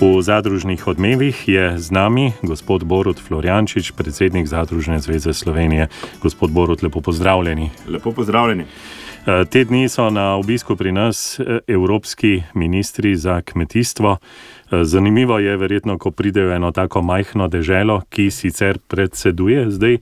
V 0.00 0.22
zadružnih 0.22 0.86
odmevih 0.86 1.48
je 1.48 1.74
z 1.78 1.90
nami 1.90 2.32
gospod 2.42 2.86
Borut 2.86 3.18
Floriančič, 3.18 3.98
predsednik 3.98 4.46
Zadružne 4.46 5.02
zveze 5.02 5.34
Slovenije. 5.34 5.88
Gospod 6.22 6.50
Borut, 6.54 6.82
lepo 6.82 7.00
pozdravljeni. 7.00 7.70
Lepo 7.88 8.12
pozdravljeni. 8.12 8.62
Eh, 8.62 9.44
te 9.50 9.64
dni 9.64 9.88
so 9.88 10.10
na 10.10 10.38
obisku 10.38 10.76
pri 10.76 10.92
nas 10.92 11.40
eh, 11.40 11.58
evropski 11.66 12.42
ministri 12.54 13.16
za 13.16 13.42
kmetijstvo. 13.42 14.16
Eh, 14.16 14.84
zanimivo 14.84 15.38
je 15.38 15.56
verjetno, 15.56 15.98
ko 15.98 16.10
pridejo 16.10 16.54
eno 16.54 16.70
tako 16.70 17.02
majhno 17.02 17.48
deželo, 17.48 18.02
ki 18.10 18.30
sicer 18.30 18.78
predseduje 18.78 19.70
zdaj. 19.70 19.98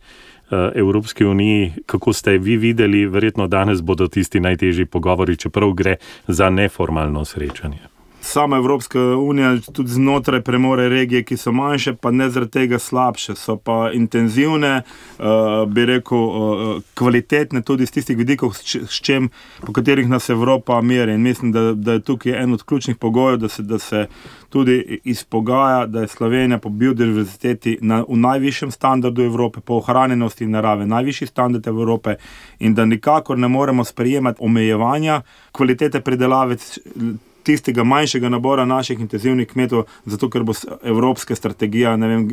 Evropski 0.74 1.24
uniji, 1.24 1.72
kako 1.86 2.12
ste 2.12 2.38
vi 2.38 2.56
videli, 2.56 3.06
verjetno 3.06 3.46
danes 3.46 3.82
bodo 3.82 4.06
tisti 4.08 4.40
najtežji 4.40 4.86
pogovori, 4.86 5.36
čeprav 5.36 5.72
gre 5.72 5.96
za 6.28 6.50
neformalno 6.50 7.24
srečanje 7.24 7.95
sama 8.26 8.56
Evropska 8.56 9.00
unija 9.00 9.56
tudi 9.72 9.90
znotraj 9.90 10.40
premore 10.40 10.88
regije, 10.88 11.22
ki 11.22 11.36
so 11.36 11.52
manjše, 11.52 11.94
pa 11.94 12.10
ne 12.10 12.30
zaradi 12.30 12.52
tega 12.52 12.78
slabše, 12.78 13.34
so 13.34 13.56
pa 13.56 13.90
intenzivne, 13.92 14.82
uh, 15.18 15.24
bi 15.68 15.86
rekel, 15.86 16.18
uh, 16.18 16.82
kvalitetne 16.94 17.62
tudi 17.62 17.82
iz 17.82 17.90
tistih 17.90 18.16
vidikov, 18.16 18.54
s 18.88 19.00
čem, 19.02 19.28
po 19.66 19.72
katerih 19.72 20.08
nas 20.08 20.28
Evropa 20.28 20.80
meri. 20.80 21.14
In 21.14 21.22
mislim, 21.22 21.52
da, 21.52 21.72
da 21.72 21.92
je 21.92 22.00
tukaj 22.00 22.42
en 22.42 22.52
od 22.52 22.62
ključnih 22.62 22.96
pogojev, 22.96 23.38
da 23.38 23.48
se, 23.48 23.62
da 23.62 23.78
se 23.78 24.06
tudi 24.48 25.00
izpogaja, 25.04 25.86
da 25.86 26.00
je 26.00 26.08
Slovenija 26.08 26.58
po 26.58 26.68
biodiverziteti 26.68 27.78
na, 27.80 28.04
v 28.08 28.16
najvišjem 28.16 28.70
standardu 28.70 29.22
Evrope, 29.22 29.60
po 29.60 29.74
ohranjenosti 29.74 30.46
narave, 30.46 30.86
najvišji 30.86 31.26
standard 31.26 31.66
Evrope 31.66 32.14
in 32.58 32.74
da 32.74 32.84
nikakor 32.84 33.38
ne 33.38 33.48
moremo 33.48 33.84
sprejemati 33.84 34.38
omejevanja 34.40 35.22
kvalitete 35.52 36.00
predelave 36.00 36.56
tistega 37.46 37.84
manjšega 37.84 38.28
nabora 38.32 38.64
naših 38.66 39.00
intenzivnih 39.00 39.48
kmetov, 39.48 39.86
zato 40.04 40.30
ker 40.30 40.44
bo 40.46 40.54
evropska 40.82 41.36
strategija, 41.38 41.96
ne 41.96 42.08
vem, 42.08 42.24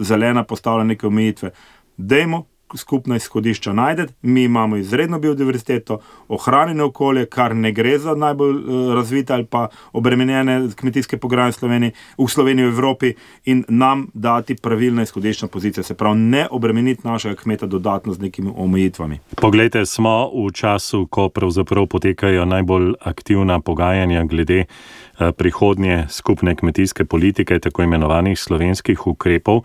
zelena 0.00 0.44
postavila 0.48 0.86
neke 0.88 1.06
omejitve. 1.06 1.52
Dajmo 1.96 2.46
skupna 2.76 3.16
izhodišča 3.16 3.72
najdete. 3.72 4.12
Mi 4.22 4.42
imamo 4.44 4.76
izredno 4.76 5.18
biodiverziteto, 5.18 5.98
ohranjeno 6.28 6.84
okolje, 6.84 7.26
kar 7.26 7.56
ne 7.56 7.72
gre 7.72 7.98
za 7.98 8.14
najbolj 8.14 8.56
uh, 8.56 8.94
razvite 8.94 9.32
ali 9.32 9.44
pa 9.44 9.68
obremenjene 9.92 10.68
kmetijske 10.76 11.16
programe 11.16 11.50
v 11.50 11.54
Sloveniji, 11.54 11.92
v 12.18 12.28
Sloveniji, 12.28 12.66
v 12.66 12.68
Evropi 12.68 13.12
in 13.44 13.64
nam 13.68 14.06
dati 14.14 14.54
pravilna 14.54 15.02
izhodiščna 15.02 15.48
pozicija. 15.48 15.82
Se 15.84 15.94
pravi, 15.94 16.18
ne 16.18 16.46
obremeniti 16.50 17.00
našega 17.04 17.34
kmeta 17.34 17.66
dodatno 17.66 18.12
z 18.12 18.20
nekimi 18.20 18.52
omejitvami. 18.56 19.18
Poglejte, 19.40 19.86
smo 19.86 20.30
v 20.34 20.52
času, 20.52 21.06
ko 21.06 21.28
pravzaprav 21.28 21.86
potekajo 21.86 22.44
najbolj 22.44 22.92
aktivna 23.00 23.60
pogajanja 23.60 24.24
glede 24.24 24.58
Eh, 24.58 25.07
prihodnje 25.36 26.06
skupne 26.08 26.54
kmetijske 26.56 27.04
politike, 27.04 27.58
tako 27.58 27.82
imenovanih 27.82 28.38
slovenskih 28.38 29.06
ukrepov. 29.06 29.64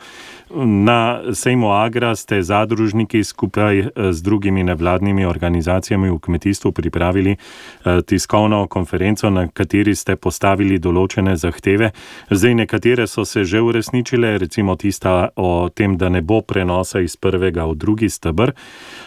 Na 0.65 1.21
sejmu 1.33 1.71
Agra 1.71 2.15
ste 2.15 2.43
zadružniki 2.43 3.23
skupaj 3.23 3.79
eh, 3.79 4.13
z 4.13 4.21
drugimi 4.21 4.63
nevladnimi 4.63 5.25
organizacijami 5.25 6.09
v 6.09 6.19
kmetijstvu 6.19 6.71
pripravili 6.71 7.31
eh, 7.31 8.01
tiskovno 8.01 8.67
konferenco, 8.67 9.29
na 9.29 9.47
kateri 9.47 9.95
ste 9.95 10.15
postavili 10.15 10.79
določene 10.79 11.35
zahteve. 11.37 11.91
Zdaj 12.29 12.55
nekatere 12.55 13.07
so 13.07 13.25
se 13.25 13.43
že 13.43 13.61
uresničile, 13.61 14.37
recimo 14.37 14.75
tista 14.75 15.29
o 15.35 15.69
tem, 15.69 15.97
da 15.97 16.09
ne 16.09 16.21
bo 16.21 16.41
prenosa 16.41 16.99
iz 16.99 17.17
prvega 17.17 17.65
v 17.65 17.75
drugi 17.75 18.09
stebr. 18.09 18.53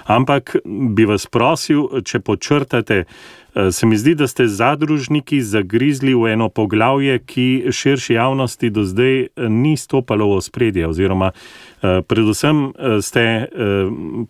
Ampak 0.06 0.56
bi 0.66 1.04
vas 1.04 1.26
prosil, 1.26 2.02
če 2.02 2.20
počrtate, 2.20 3.04
Eh, 3.45 3.45
se 3.70 3.86
mi 3.86 3.96
zdi, 3.96 4.14
da 4.14 4.26
ste 4.26 4.46
zadružniki 4.48 5.40
zagrizli 5.42 6.14
v 6.14 6.32
eno 6.32 6.48
poglavje, 6.48 7.18
ki 7.18 7.66
širši 7.72 8.14
javnosti 8.14 8.70
do 8.70 8.84
zdaj 8.84 9.20
eh, 9.20 9.28
ni 9.48 9.76
stopalo 9.76 10.28
v 10.36 10.40
spredje, 10.42 10.88
oziroma 10.88 11.30
eh, 11.32 12.02
predvsem 12.02 12.72
ste 13.02 13.48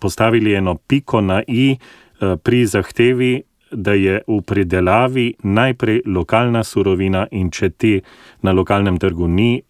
postavili 0.01 0.55
eno 0.55 0.75
piko 0.75 1.21
na 1.21 1.43
i 1.47 1.77
pri 2.43 2.67
zahtevi, 2.67 3.43
da 3.71 3.93
je 3.93 4.21
v 4.27 4.41
predelavi 4.47 5.35
najprej 5.43 6.03
lokalna 6.07 6.65
surovina 6.65 7.27
in 7.31 7.51
če 7.51 7.71
te 7.71 8.01
na 8.43 8.53
lokalnem 8.53 8.99
trgu 8.99 9.29
ni, 9.29 9.63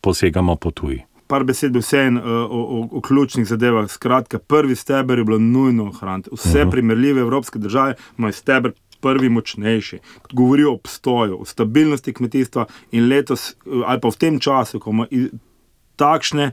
posegamo 0.00 0.56
po 0.56 0.70
tuji. 0.70 1.02
Par 1.26 1.44
besed 1.44 1.76
vseeno 1.76 2.20
o, 2.24 2.60
o, 2.60 2.88
o 2.98 3.00
ključnih 3.00 3.46
zadevah. 3.46 3.90
Skratka, 3.90 4.38
prvi 4.38 4.76
steber 4.76 5.18
je 5.18 5.24
bilo 5.24 5.38
nujno 5.38 5.86
ohraniti. 5.92 6.30
Vse 6.32 6.48
uh 6.48 6.54
mhm. 6.54 6.66
-huh. 6.66 6.70
primerljive 6.70 7.20
evropske 7.20 7.58
države 7.58 7.94
imajo 8.18 8.32
steber 8.32 8.72
prvi 9.02 9.28
močnejši, 9.28 9.98
govori 10.32 10.64
o 10.64 10.74
obstoju, 10.78 11.40
o 11.42 11.48
stabilnosti 11.48 12.14
kmetijstva 12.14 12.66
in 12.92 13.08
letos, 13.10 13.52
ali 13.86 14.00
pa 14.00 14.10
v 14.10 14.20
tem 14.20 14.38
času, 14.40 14.80
ko 14.80 14.94
ima 14.94 15.08
takšne 15.96 16.52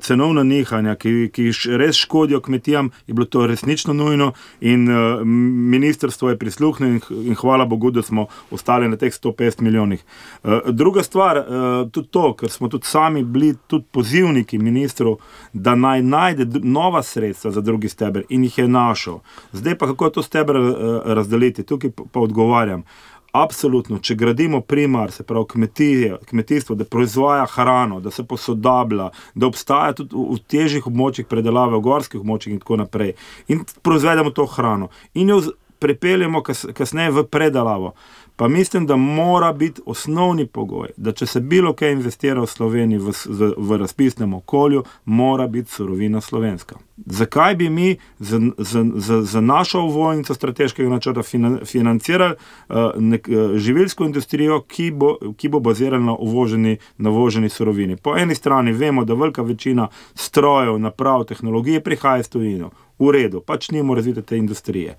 cenovne 0.00 0.44
nihanja, 0.44 0.94
ki, 1.00 1.30
ki 1.34 1.50
res 1.80 1.96
škodijo 1.96 2.40
kmetijam, 2.40 2.90
je 3.06 3.14
bilo 3.14 3.26
to 3.26 3.46
resnično 3.46 3.94
nujno 3.94 4.32
in 4.60 4.88
uh, 4.88 5.20
ministrstvo 5.24 6.30
je 6.30 6.38
prisluhnilo 6.38 6.92
in, 6.92 7.00
in 7.26 7.34
hvala 7.34 7.64
Bogu, 7.64 7.90
da 7.90 8.02
smo 8.02 8.26
ostali 8.50 8.88
na 8.88 8.96
teh 8.96 9.12
150 9.12 9.60
milijonih. 9.60 10.04
Uh, 10.42 10.58
druga 10.68 11.02
stvar, 11.02 11.38
uh, 11.38 11.90
tudi 11.90 12.08
to, 12.08 12.34
ker 12.34 12.50
smo 12.50 12.68
tudi 12.68 12.86
sami 12.86 13.24
bili 13.24 13.54
tudi 13.66 13.84
pozivniki 13.90 14.58
ministrov, 14.58 15.16
da 15.52 15.74
naj 15.74 16.02
najde 16.02 16.60
nova 16.62 17.02
sredstva 17.02 17.50
za 17.50 17.60
drugi 17.60 17.88
steber 17.88 18.22
in 18.28 18.44
jih 18.44 18.58
je 18.58 18.68
našel. 18.68 19.18
Zdaj 19.52 19.78
pa 19.78 19.86
kako 19.86 20.10
to 20.10 20.22
steber 20.22 20.56
uh, 20.56 20.74
razdeliti, 21.04 21.62
tukaj 21.62 21.90
pa, 21.90 22.20
odgovarjam. 22.20 22.84
Absolutno, 23.32 23.98
če 24.00 24.14
gradimo 24.16 24.60
primar, 24.60 25.12
se 25.12 25.22
pravi 25.22 25.44
kmetije, 25.48 26.16
kmetijstvo, 26.30 26.74
da 26.74 26.84
proizvaja 26.84 27.44
hrano, 27.52 28.00
da 28.00 28.10
se 28.10 28.24
posodablja, 28.24 29.10
da 29.34 29.46
obstaja 29.46 29.92
tudi 29.92 30.16
v, 30.16 30.38
v 30.38 30.44
težjih 30.48 30.88
območjih 30.88 31.28
predelave, 31.28 31.76
v 31.76 31.84
gorskih 31.84 32.22
območjih 32.22 32.56
in 32.56 32.62
tako 32.62 32.80
naprej, 32.80 33.12
in 33.52 33.60
proizvedemo 33.84 34.32
to 34.32 34.46
hrano 34.48 34.88
in 35.14 35.28
jo 35.28 35.42
pripeljemo 35.78 36.42
kas, 36.42 36.64
kasneje 36.74 37.12
v 37.20 37.26
predelavo. 37.28 37.92
Pa 38.36 38.48
mislim, 38.48 38.86
da 38.86 38.96
mora 38.96 39.52
biti 39.52 39.82
osnovni 39.86 40.46
pogoj, 40.46 40.88
da 40.96 41.12
če 41.12 41.26
se 41.26 41.40
bilo 41.40 41.72
kaj 41.74 41.92
investira 41.92 42.40
v 42.40 42.46
Sloveniji 42.46 42.98
v, 42.98 43.14
v, 43.28 43.52
v 43.56 43.78
razpisnem 43.82 44.34
okolju, 44.34 44.84
mora 45.04 45.46
biti 45.46 45.70
surovina 45.70 46.20
slovenska. 46.20 46.78
Zakaj 47.06 47.54
bi 47.54 47.70
mi 47.70 47.96
za, 48.18 48.40
za, 48.58 48.84
za, 48.94 49.22
za 49.22 49.40
našo 49.40 49.80
vojnico 49.80 50.34
strateškega 50.34 50.90
načrta 50.90 51.22
financirali 51.64 52.34
uh, 52.68 52.76
nek, 52.96 53.28
uh, 53.28 53.56
živilsko 53.56 54.04
industrijo, 54.04 54.60
ki 54.60 54.90
bo, 54.90 55.16
ki 55.36 55.48
bo 55.48 55.60
bazirana 55.60 56.06
na 56.06 56.14
uvoženi, 56.14 56.76
na 56.98 57.10
uvoženi 57.10 57.48
surovini? 57.48 57.96
Po 57.96 58.16
eni 58.16 58.34
strani 58.34 58.72
vemo, 58.72 59.04
da 59.04 59.14
velika 59.14 59.42
večina 59.42 59.88
strojev, 60.14 60.78
naprav, 60.78 61.24
tehnologije 61.24 61.80
prihaja 61.80 62.18
iz 62.18 62.28
tujino. 62.28 62.70
V 62.98 63.12
redu, 63.14 63.40
pač 63.40 63.70
nimo 63.70 63.94
razvite 63.94 64.22
te 64.22 64.36
industrije. 64.36 64.96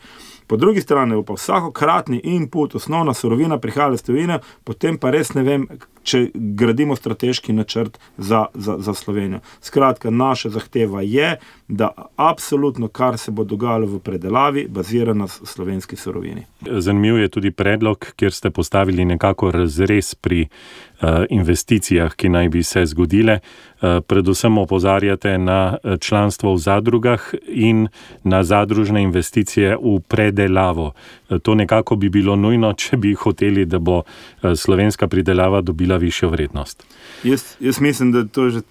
Po 0.47 0.57
drugi 0.57 0.81
strani 0.81 1.23
pa 1.27 1.33
vsakokratni 1.33 2.21
input, 2.23 2.75
osnovna 2.75 3.13
surovina 3.13 3.59
prihaja 3.59 3.93
iz 3.93 4.03
tujine, 4.03 4.39
potem 4.63 4.97
pa 4.97 5.11
res 5.11 5.33
ne 5.33 5.43
vem, 5.43 5.67
če 6.09 6.22
gradimo 6.34 6.96
strateški 6.96 7.53
načrt 7.53 8.00
za, 8.18 8.46
za, 8.53 8.78
za 8.80 8.94
Slovenijo. 8.94 9.40
Skratka, 9.62 10.09
naša 10.09 10.50
zahteva 10.50 11.02
je, 11.06 11.36
da 11.68 11.92
absolutno, 12.16 12.88
kar 12.88 13.18
se 13.18 13.31
bo 13.31 13.44
dogajalo 13.44 13.88
v 13.88 14.00
predelavi, 14.03 14.66
bazira 14.70 15.14
na 15.14 15.28
slovenski 15.28 15.96
surovini. 15.96 16.46
Zanimiv 16.66 17.20
je 17.22 17.30
tudi 17.30 17.52
predlog, 17.52 18.12
kjer 18.16 18.34
ste 18.34 18.50
postavili 18.50 19.06
nekako 19.06 19.52
razrez 19.52 20.16
pri 20.16 20.47
investicijah, 21.29 22.15
ki 22.15 22.29
naj 22.29 22.49
bi 22.49 22.63
se 22.63 22.85
zgodile. 22.85 23.39
Uh, 23.39 23.99
predvsem 24.07 24.57
opozarjate 24.57 25.37
na 25.37 25.77
eh, 25.83 25.97
članstvo 25.97 26.53
v 26.53 26.57
zadrugah 26.57 27.33
in 27.47 27.87
na 28.23 28.43
zadružne 28.43 29.03
investicije 29.03 29.77
v 29.77 29.99
predelavo. 30.07 30.91
To 31.43 31.55
nekako 31.55 31.95
bi 31.95 32.09
bilo 32.09 32.35
nujno, 32.35 32.73
če 32.73 32.97
bi 32.97 33.13
hoteli, 33.13 33.65
da 33.65 33.79
bo 33.79 34.01
slovenska 34.55 35.07
pridelava 35.07 35.61
dobila 35.61 35.97
višjo 35.97 36.29
vrednost. 36.29 36.84
Jaz, 37.23 37.43
jaz 37.59 37.79
mislim, 37.79 38.11
da 38.11 38.25
to 38.25 38.45
je 38.45 38.52
že 38.52 38.61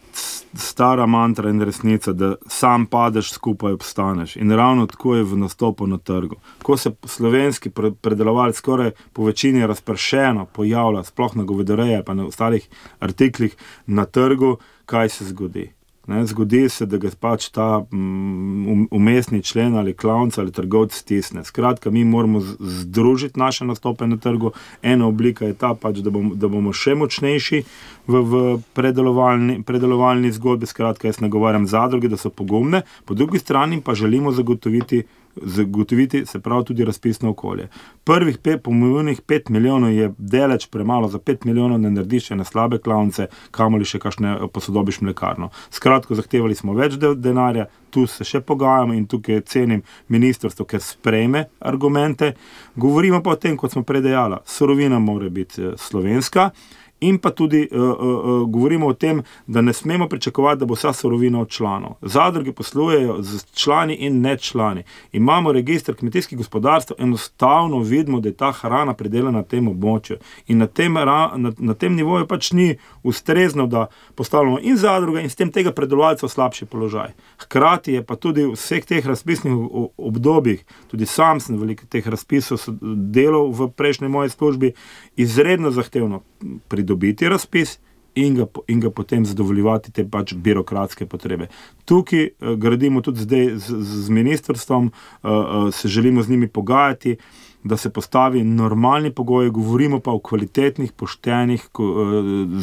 stara 0.54 1.06
mantra 1.06 1.50
in 1.50 1.62
resnica, 1.62 2.12
da 2.12 2.34
sam 2.46 2.86
padeš 2.86 3.32
skupaj, 3.32 3.72
obstaneš. 3.72 4.36
In 4.36 4.50
ravno 4.50 4.86
tako 4.86 5.14
je 5.14 5.22
v 5.22 5.36
nastopu 5.36 5.86
na 5.86 5.98
trgu. 5.98 6.36
Ko 6.62 6.76
se 6.76 6.90
slovenski 7.04 7.70
predelovalec 8.00 8.56
skoraj 8.56 8.90
po 9.12 9.24
večini 9.24 9.66
razpršeno 9.66 10.46
pojavlja, 10.46 11.04
sploh 11.04 11.36
na 11.36 11.44
govedoreje, 11.44 12.02
pa 12.04 12.14
na 12.18 12.28
ostalih 12.28 12.68
artiklih 12.98 13.56
na 13.86 14.04
trgu, 14.04 14.56
kaj 14.86 15.08
se 15.16 15.32
zgodi. 15.32 15.70
Ne, 16.08 16.26
zgodi 16.26 16.68
se, 16.72 16.86
da 16.88 16.96
ga 16.96 17.10
pač 17.20 17.50
ta 17.52 17.82
mm, 17.92 18.86
umestni 18.96 19.42
člen 19.44 19.74
ali 19.76 19.92
klavnic 19.92 20.38
ali 20.38 20.52
trgovec 20.52 20.94
stisne. 20.96 21.44
Skratka, 21.44 21.90
mi 21.90 22.04
moramo 22.04 22.40
združiti 22.60 23.38
naše 23.40 23.66
nastope 23.68 24.06
na 24.06 24.16
trgu. 24.16 24.54
Ena 24.82 25.06
oblika 25.06 25.44
je 25.44 25.54
ta, 25.54 25.74
pač, 25.74 26.00
da, 26.00 26.10
bom, 26.10 26.30
da 26.32 26.48
bomo 26.48 26.72
še 26.72 26.94
močnejši 26.96 27.60
v, 28.06 28.22
v 28.24 28.40
predelovalni, 28.72 29.58
predelovalni 29.68 30.32
zgodbi. 30.32 30.66
Skratka, 30.66 31.10
jaz 31.12 31.20
nagovarjam 31.20 31.68
zadruge, 31.68 32.08
da 32.08 32.16
so 32.16 32.32
pogumne, 32.32 32.86
po 33.04 33.12
drugi 33.14 33.44
strani 33.44 33.82
pa 33.84 33.92
želimo 33.92 34.32
zagotoviti 34.32 35.04
zagotoviti 35.42 36.26
se 36.26 36.40
pravi 36.40 36.64
tudi 36.64 36.84
razpisno 36.84 37.30
okolje. 37.30 37.68
Prvih 38.04 38.38
pet, 38.38 38.62
pomembnih 38.62 39.20
pet 39.20 39.48
milijonov 39.48 39.92
je 39.92 40.12
deleč 40.18 40.66
premalo, 40.70 41.08
za 41.08 41.18
pet 41.18 41.44
milijonov 41.44 41.80
ne 41.80 41.90
narediš 41.90 42.30
še 42.30 42.36
na 42.36 42.44
slabe 42.44 42.78
klavnice, 42.78 43.28
kamoli 43.50 43.84
še 43.84 43.98
kakšne 43.98 44.36
posodobiš 44.52 45.00
mlekarno. 45.00 45.50
Skratko, 45.70 46.14
zahtevali 46.18 46.54
smo 46.54 46.74
več 46.74 46.98
denarja, 46.98 47.68
tu 47.90 48.06
se 48.06 48.24
še 48.24 48.40
pogajamo 48.40 48.94
in 48.94 49.06
tukaj 49.06 49.40
cenim 49.48 49.82
ministrstvo, 50.08 50.64
ker 50.68 50.82
sprejme 50.82 51.46
argumente. 51.60 52.34
Govorimo 52.76 53.22
pa 53.22 53.36
o 53.36 53.40
tem, 53.40 53.56
kot 53.56 53.72
smo 53.72 53.82
predejali, 53.82 54.42
surovina 54.46 54.98
mora 54.98 55.28
biti 55.28 55.62
eh, 55.62 55.72
slovenska. 55.76 56.50
In 57.00 57.18
pa 57.18 57.30
tudi 57.30 57.68
uh, 57.70 57.80
uh, 57.80 57.90
uh, 57.90 58.50
govorimo 58.50 58.86
o 58.86 58.92
tem, 58.92 59.22
da 59.46 59.60
ne 59.60 59.72
smemo 59.72 60.08
pričakovati, 60.08 60.58
da 60.60 60.66
bo 60.66 60.74
vsa 60.74 60.92
sorovina 60.92 61.40
od 61.40 61.48
članov. 61.48 61.94
Zadruge 62.02 62.52
poslujejo 62.52 63.22
z 63.22 63.44
člani 63.54 63.94
in 63.94 64.20
ne 64.20 64.36
člani. 64.38 64.82
Imamo 65.12 65.52
registr 65.52 65.94
kmetijskih 65.94 66.38
gospodarstv, 66.38 66.92
enostavno 66.98 67.78
vidimo, 67.78 68.20
da 68.20 68.28
je 68.28 68.34
ta 68.34 68.52
hrana 68.52 68.94
predelana 68.94 69.38
na 69.38 69.42
tem 69.42 69.68
območju. 69.68 70.16
In 70.46 70.58
na 70.58 70.66
tem, 70.66 70.92
na, 70.92 71.52
na 71.58 71.74
tem 71.74 71.94
nivoju 71.94 72.26
pač 72.26 72.52
ni 72.52 72.76
ustrezno, 73.02 73.66
da 73.66 73.86
postavljamo 74.14 74.58
in 74.62 74.76
zadruge 74.76 75.22
in 75.22 75.30
s 75.30 75.36
tem 75.36 75.52
tega 75.52 75.72
predelovalca 75.72 76.26
v 76.26 76.30
slabši 76.30 76.66
položaj. 76.66 77.14
Hkrati 77.38 77.92
je 77.92 78.02
pa 78.02 78.16
tudi 78.16 78.44
v 78.44 78.56
vseh 78.56 78.84
teh 78.84 79.06
razpisnih 79.06 79.54
obdobjih, 79.96 80.64
tudi 80.90 81.06
sam 81.06 81.40
sem 81.40 81.58
veliko 81.58 81.86
teh 81.86 82.06
razpisov 82.06 82.58
delal 82.82 83.52
v 83.52 83.70
prejšnji 83.70 84.08
moji 84.08 84.30
službi, 84.30 84.72
izredno 85.16 85.70
zahtevno 85.70 86.22
pridobiti 86.68 87.28
razpis 87.28 87.78
in 88.14 88.34
ga, 88.34 88.46
in 88.66 88.80
ga 88.80 88.90
potem 88.90 89.26
zadovoljevati 89.26 89.92
te 89.92 90.04
pač 90.08 90.34
birokratske 90.34 91.06
potrebe. 91.06 91.48
Tukaj 91.84 92.24
uh, 92.28 92.54
gradimo 92.58 93.00
tudi 93.00 93.26
zdaj 93.26 93.50
z, 93.56 93.82
z 93.82 94.10
ministrstvom, 94.10 94.90
uh, 94.90 95.30
uh, 95.30 95.74
se 95.74 95.88
želimo 95.88 96.22
z 96.22 96.30
njimi 96.30 96.48
pogajati. 96.48 97.12
Uh, 97.12 97.47
da 97.68 97.76
se 97.76 97.90
postavi 97.92 98.44
normalni 98.44 99.10
pogoji, 99.10 99.50
govorimo 99.50 100.00
pa 100.00 100.10
o 100.10 100.18
kvalitetnih, 100.18 100.92
poštenih 100.92 101.60
eh, 101.60 101.82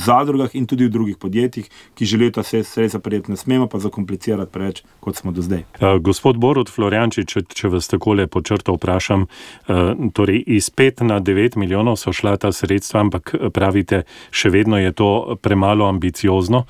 zadrugah 0.06 0.56
in 0.56 0.66
tudi 0.66 0.86
v 0.86 0.90
drugih 0.90 1.18
podjetjih, 1.18 1.69
ki 1.96 2.06
želijo 2.06 2.31
ta 2.31 2.44
sredstva 2.44 3.00
prijeti. 3.00 3.31
Ne 3.31 3.38
smemo 3.38 3.68
pa 3.68 3.80
zakomplicirati 3.80 4.52
preveč, 4.52 4.84
kot 5.00 5.16
smo 5.16 5.31
do 5.31 5.42
zdaj. 5.42 5.63
Uh, 5.80 6.02
gospod 6.02 6.38
Borod 6.38 6.69
Florianči, 6.69 7.25
če, 7.25 7.46
če 7.48 7.69
vas 7.69 7.88
tako 7.88 8.18
lepo 8.18 8.42
črto 8.42 8.75
vprašam, 8.75 9.25
uh, 9.25 9.94
torej 10.13 10.44
iz 10.57 10.69
5 10.69 11.06
na 11.06 11.19
9 11.22 11.57
milijonov 11.57 12.00
so 12.02 12.13
šla 12.13 12.38
ta 12.38 12.52
sredstva, 12.52 13.06
ampak 13.06 13.36
pravite, 13.54 14.04
še 14.31 14.50
vedno 14.50 14.81
je 14.81 14.92
to 14.92 15.38
premalo 15.42 15.88
ambiciozno. 15.88 16.66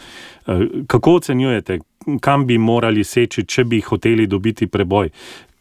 Kako 0.87 1.13
ocenjujete? 1.15 1.79
Kam 2.21 2.45
bi 2.45 2.57
morali 2.57 3.03
seči, 3.03 3.45
če 3.49 3.63
bi 3.65 3.79
hoteli 3.81 4.27
dobiti 4.27 4.67
preboj? 4.67 5.09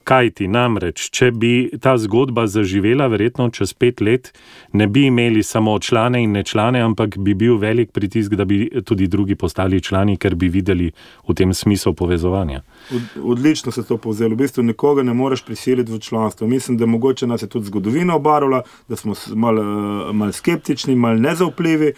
Kaj 0.05 0.31
ti 0.39 0.47
namreč, 0.49 1.09
če 1.17 1.31
bi 1.33 1.53
ta 1.81 1.95
zgodba 1.97 2.45
zaživela, 2.51 3.07
verjetno 3.09 3.49
čez 3.49 3.73
pet 3.73 4.03
let, 4.05 4.33
ne 4.73 4.87
bi 4.87 5.07
imeli 5.09 5.43
samo 5.43 5.79
člane 5.81 6.21
in 6.23 6.37
ne 6.37 6.43
člane, 6.45 6.83
ampak 6.85 7.17
bi 7.19 7.35
bil 7.35 7.57
velik 7.57 7.93
pritisk, 7.93 8.37
da 8.37 8.45
bi 8.45 8.69
tudi 8.85 9.09
drugi 9.09 9.35
postali 9.35 9.81
člani, 9.81 10.19
ker 10.21 10.37
bi 10.37 10.53
videli 10.53 10.91
v 11.29 11.35
tem 11.35 11.55
smislu 11.55 11.95
povezovanja. 11.97 12.61
Odlično 13.23 13.73
se 13.73 13.85
to 13.85 13.97
povzelo. 13.97 14.35
V 14.35 14.39
bistvu 14.39 14.63
nikoga 14.63 15.03
ne 15.03 15.15
moreš 15.15 15.45
prisiliti 15.45 15.93
v 15.93 15.99
članstvo. 15.99 16.47
Mislim, 16.47 16.79
da 16.79 16.87
mogoče 16.87 17.27
nas 17.27 17.43
je 17.43 17.49
tudi 17.49 17.67
zgodovina 17.67 18.17
obarvala, 18.17 18.63
da 18.89 18.97
smo 18.97 19.15
malo 19.35 19.63
eh, 19.63 20.13
mal 20.13 20.33
skeptični, 20.33 20.95
malo 20.95 21.19
nezaupljivi. 21.19 21.93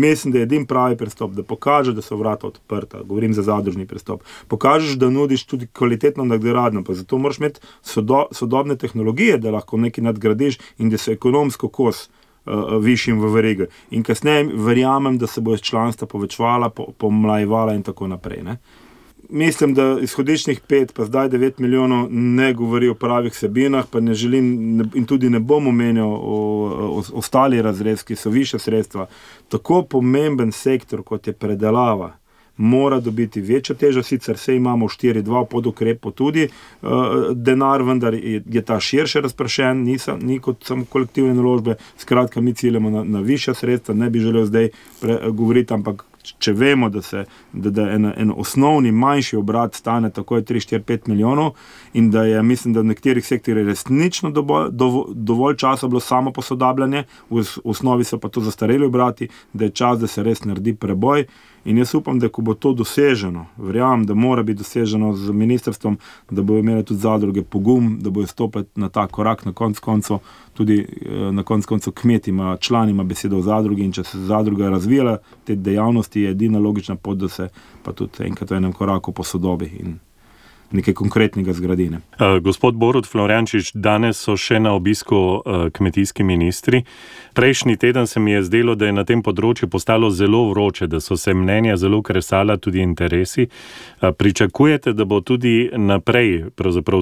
Mislim, 0.00 0.32
da 0.32 0.38
je 0.38 0.42
edin 0.42 0.66
pravi 0.66 0.96
pristop, 0.96 1.32
da 1.32 1.42
pokažeš, 1.42 1.94
da 1.94 2.02
so 2.02 2.16
vrata 2.16 2.46
odprta. 2.46 3.02
Govorim 3.02 3.34
za 3.34 3.42
zadružni 3.42 3.86
pristop. 3.86 4.22
Pokažeš, 4.48 4.96
da 4.98 5.10
nudiš 5.10 5.44
tudi 5.44 5.66
kvalitetno 5.66 6.24
nagradno 6.24 6.84
pa 6.84 6.94
zato 6.94 7.18
moraš 7.18 7.38
imeti 7.38 7.60
sodo, 7.82 8.26
sodobne 8.32 8.76
tehnologije, 8.76 9.38
da 9.38 9.50
lahko 9.50 9.76
nekaj 9.76 10.04
nadgradiš 10.04 10.58
in 10.78 10.90
da 10.90 10.98
se 10.98 11.12
ekonomsko 11.12 11.68
kos 11.68 12.08
uh, 12.44 12.82
višjim 12.82 13.20
v 13.20 13.32
verigi. 13.34 13.66
In 13.90 14.02
kasneje 14.02 14.48
verjamem, 14.54 15.18
da 15.18 15.26
se 15.26 15.40
bo 15.40 15.56
članstva 15.56 16.06
povečevala, 16.06 16.70
pomlajevala 16.70 17.74
in 17.74 17.82
tako 17.82 18.06
naprej. 18.06 18.42
Ne? 18.42 18.56
Mislim, 19.30 19.74
da 19.74 19.84
izhodiščnih 20.02 20.60
pet, 20.66 20.92
pa 20.94 21.04
zdaj 21.06 21.28
devet 21.30 21.58
milijonov, 21.62 22.08
ne 22.10 22.52
govori 22.54 22.88
o 22.90 22.94
pravih 22.98 23.34
sebinah, 23.34 23.86
pa 23.90 24.00
ne 24.00 24.14
želim 24.14 24.48
ne, 24.76 24.86
in 24.98 25.06
tudi 25.06 25.30
ne 25.30 25.38
bom 25.38 25.68
omenjal 25.70 26.10
o, 26.10 26.16
o, 26.18 26.96
o 26.98 27.02
ostali 27.22 27.62
razrez, 27.62 28.02
ki 28.02 28.16
so 28.16 28.30
više 28.30 28.58
sredstva. 28.58 29.06
Tako 29.48 29.82
pomemben 29.82 30.52
sektor, 30.52 31.02
kot 31.02 31.26
je 31.26 31.32
predelava, 31.32 32.16
mora 32.56 33.00
dobiti 33.00 33.40
večjo 33.40 33.74
težo, 33.74 34.02
sicer 34.02 34.34
vse 34.34 34.56
imamo 34.56 34.88
4-2 34.88 35.44
pod 35.44 35.66
ukrepo 35.66 36.10
tudi 36.10 36.48
uh, 36.82 36.90
denar, 37.34 37.82
vendar 37.82 38.14
je, 38.14 38.42
je 38.46 38.62
ta 38.62 38.80
širše 38.80 39.20
razpršen, 39.20 39.84
ni, 39.84 39.96
ni 40.20 40.38
kot 40.38 40.64
samo 40.64 40.84
kolektivne 40.84 41.34
naložbe. 41.34 41.74
Skratka, 41.98 42.40
mi 42.40 42.54
ciljamo 42.54 42.90
na, 42.90 43.04
na 43.04 43.20
višja 43.20 43.54
sredstva, 43.54 43.94
ne 43.94 44.10
bi 44.10 44.20
želel 44.20 44.44
zdaj 44.44 44.68
pre, 45.00 45.18
govoriti, 45.30 45.74
ampak 45.74 46.04
če 46.22 46.52
vemo, 46.52 46.88
da, 46.92 47.02
se, 47.02 47.24
da, 47.52 47.70
da 47.70 47.86
en, 47.90 48.06
en 48.16 48.32
osnovni 48.36 48.92
manjši 48.92 49.36
obrat 49.36 49.74
stane 49.74 50.10
tako 50.10 50.40
3-4-5 50.40 51.08
milijonov 51.08 51.52
in 51.94 52.10
da 52.10 52.24
je, 52.24 52.42
mislim, 52.42 52.74
da 52.74 52.80
v 52.80 52.90
nekaterih 52.92 53.26
sektorjih 53.26 53.66
resnično 53.66 54.30
dovolj, 54.30 54.70
dovolj 55.14 55.56
časa 55.56 55.88
bilo 55.88 56.00
samo 56.00 56.32
posodabljanje, 56.32 57.04
v 57.30 57.44
osnovi 57.64 58.04
so 58.04 58.18
pa 58.18 58.28
to 58.28 58.40
zastareli 58.40 58.86
obrati, 58.86 59.28
da 59.52 59.64
je 59.64 59.70
čas, 59.70 59.98
da 60.00 60.06
se 60.06 60.22
res 60.22 60.44
naredi 60.44 60.76
preboj. 60.76 61.26
In 61.64 61.78
jaz 61.78 61.94
upam, 61.94 62.18
da 62.18 62.28
ko 62.28 62.42
bo 62.42 62.54
to 62.54 62.72
doseženo, 62.72 63.46
verjamem, 63.58 64.06
da 64.06 64.14
mora 64.14 64.42
biti 64.42 64.58
doseženo 64.58 65.12
z 65.16 65.32
ministrstvom, 65.32 65.98
da 66.30 66.42
bodo 66.42 66.58
imeli 66.60 66.84
tudi 66.84 67.00
zadruge 67.00 67.42
pogum, 67.42 67.98
da 68.00 68.10
bodo 68.10 68.26
stopili 68.26 68.64
na 68.74 68.88
ta 68.88 69.06
korak, 69.06 69.44
na 69.44 69.52
koncu 69.52 69.80
koncev, 69.80 70.18
tudi 70.54 70.80
eh, 70.80 71.32
na 71.32 71.42
koncu 71.42 71.68
koncev 71.68 71.92
kmetima, 71.92 72.56
članima 72.60 73.04
besedo 73.04 73.36
v 73.36 73.42
zadrugi. 73.42 73.84
In 73.84 73.92
če 73.92 74.04
se 74.04 74.18
zadruga 74.18 74.70
razvija, 74.70 75.18
te 75.44 75.56
dejavnosti 75.56 76.20
je 76.20 76.30
edina 76.30 76.58
logična 76.58 76.96
pot, 76.96 77.18
da 77.18 77.28
se 77.28 77.48
pa 77.82 77.92
tudi 77.92 78.24
enkrat 78.24 78.50
v 78.50 78.62
enem 78.62 78.72
koraku 78.72 79.12
posodobi. 79.12 79.72
In 79.80 79.98
nekaj 80.72 80.94
konkretnega 80.94 81.52
zgradine. 81.52 81.96
Uh, 81.96 82.38
gospod 82.42 82.74
Borod 82.74 83.06
Floriančič, 83.06 83.72
danes 83.74 84.20
so 84.22 84.36
še 84.38 84.60
na 84.60 84.72
obisku 84.78 85.16
uh, 85.16 85.66
kmetijski 85.72 86.24
ministri. 86.24 86.84
Prejšnji 87.34 87.76
teden 87.76 88.06
se 88.06 88.20
mi 88.20 88.32
je 88.32 88.42
zdelo, 88.42 88.74
da 88.74 88.86
je 88.86 88.94
na 88.94 89.04
tem 89.04 89.22
področju 89.22 89.68
postalo 89.70 90.10
zelo 90.10 90.44
vroče, 90.50 90.86
da 90.86 91.00
so 91.00 91.16
se 91.16 91.34
mnenja 91.34 91.76
zelo 91.76 92.02
kresala, 92.02 92.56
tudi 92.56 92.82
interesi. 92.82 93.48
Uh, 94.00 94.10
pričakujete, 94.14 94.92
da 94.92 95.04
bo 95.04 95.20
tudi 95.20 95.70
naprej 95.76 96.50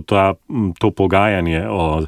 ta, 0.06 0.34
to 0.78 0.90
pogajanje 0.90 1.66
o 1.68 1.84
uh, 2.00 2.06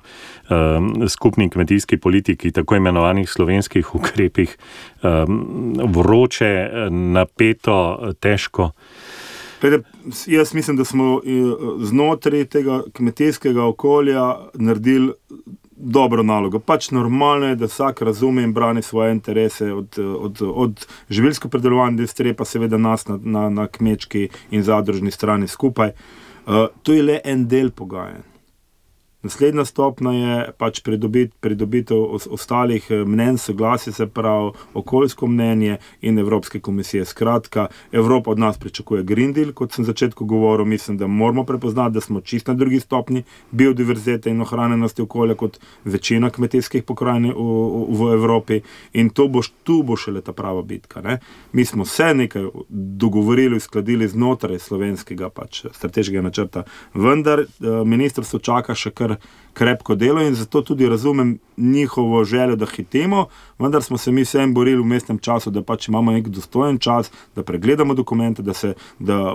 skupni 1.09 1.51
kmetijski 1.51 1.97
politiki, 1.97 2.53
tako 2.53 2.81
imenovanih 2.81 3.29
slovenskih 3.29 3.95
ukrepih, 3.95 4.57
um, 5.03 5.76
vroče, 5.93 6.52
napeto, 6.90 8.12
težko? 8.21 8.73
Pede, 9.61 9.83
jaz 10.26 10.55
mislim, 10.55 10.76
da 10.76 10.85
smo 10.85 11.21
eh, 11.25 11.31
znotraj 11.85 12.45
tega 12.45 12.83
kmetijskega 12.93 13.64
okolja 13.64 14.37
naredili 14.55 15.12
dobro 15.81 16.23
nalogo. 16.23 16.59
Pač 16.59 16.90
normalno 16.90 17.47
je, 17.47 17.57
da 17.57 17.69
vsak 17.69 18.02
razume 18.02 18.43
in 18.43 18.52
brani 18.52 18.83
svoje 18.83 19.12
interese, 19.12 19.73
od, 19.73 19.99
od, 19.99 20.43
od 20.43 20.87
živilsko 21.11 21.49
predelovanja 21.49 21.90
industrije, 21.90 22.35
pa 22.35 22.45
seveda 22.45 22.79
nas 22.79 23.09
na, 23.09 23.19
na, 23.23 23.49
na 23.50 23.67
kmečki 23.67 24.29
in 24.50 24.62
zadružni 24.62 25.11
strani 25.11 25.49
skupaj. 25.49 25.93
Uh, 26.47 26.67
to 26.83 26.93
je 26.93 27.02
le 27.02 27.21
en 27.25 27.49
del 27.49 27.71
pogajanja. 27.71 28.29
Naslednja 29.23 29.65
stopnja 29.65 30.12
je 30.12 30.37
pač 30.57 30.79
pridobit, 30.81 31.35
pridobitev 31.45 32.15
ostalih 32.33 32.87
eh, 32.91 33.03
mnen, 33.05 33.37
soglasje, 33.39 33.93
se 33.93 34.07
pravi 34.07 34.53
okoljsko 34.75 35.27
mnenje 35.27 35.77
in 36.00 36.19
Evropske 36.19 36.61
komisije. 36.61 37.05
Skratka, 37.05 37.67
Evropa 37.93 38.31
od 38.31 38.39
nas 38.39 38.59
pričakuje 38.59 39.03
Green 39.03 39.33
Deal, 39.33 39.53
kot 39.53 39.77
sem 39.77 39.85
začetku 39.85 40.25
govoril, 40.25 40.65
mislim, 40.65 40.97
da 40.97 41.07
moramo 41.07 41.45
prepoznati, 41.45 41.95
da 41.95 42.00
smo 42.00 42.21
čist 42.21 42.47
na 42.47 42.55
drugi 42.55 42.81
stopni 42.81 43.23
biodiverzete 43.50 44.31
in 44.31 44.41
ohranjenosti 44.41 45.03
okolja 45.03 45.35
kot 45.35 45.61
večina 45.85 46.31
kmetijskih 46.31 46.83
pokrajin 46.83 47.29
v, 47.29 47.35
v, 47.37 47.85
v 48.00 48.12
Evropi 48.15 48.61
in 48.93 49.11
to 49.11 49.29
bo, 49.29 49.43
tu 49.65 49.83
bo 49.83 49.97
šele 49.97 50.21
ta 50.25 50.33
prava 50.33 50.62
bitka. 50.62 51.00
Ne? 51.00 51.19
Mi 51.53 51.65
smo 51.65 51.85
se 51.85 52.15
nekaj 52.15 52.49
dogovorili, 53.05 53.57
uskladili 53.57 54.09
znotraj 54.09 54.59
slovenskega 54.59 55.29
pač, 55.29 55.67
strateškega 55.77 56.25
načrta, 56.25 56.65
vendar 56.95 57.45
eh, 57.45 57.69
ministrstvo 57.85 58.39
čaka 58.39 58.75
še 58.75 58.97
kar 58.97 59.10
kar 59.17 59.71
krepko 59.71 59.95
delo 59.95 60.23
in 60.23 60.35
zato 60.35 60.62
tudi 60.62 60.88
razumem 60.88 61.38
njihovo 61.57 62.25
željo, 62.25 62.57
da 62.57 62.67
hitimo, 62.67 63.26
vendar 63.59 63.83
smo 63.83 63.99
se 63.99 64.12
mi 64.12 64.23
vsem 64.23 64.55
borili 64.55 64.83
v 64.83 64.85
mestnem 64.85 65.19
času, 65.19 65.50
da 65.50 65.62
pač 65.62 65.88
imamo 65.88 66.12
nek 66.12 66.29
dostojen 66.29 66.79
čas, 66.79 67.11
da 67.37 67.43
pregledamo 67.43 67.95
dokumente, 67.95 68.43
da, 68.43 68.52
se, 68.52 68.75
da, 68.99 69.35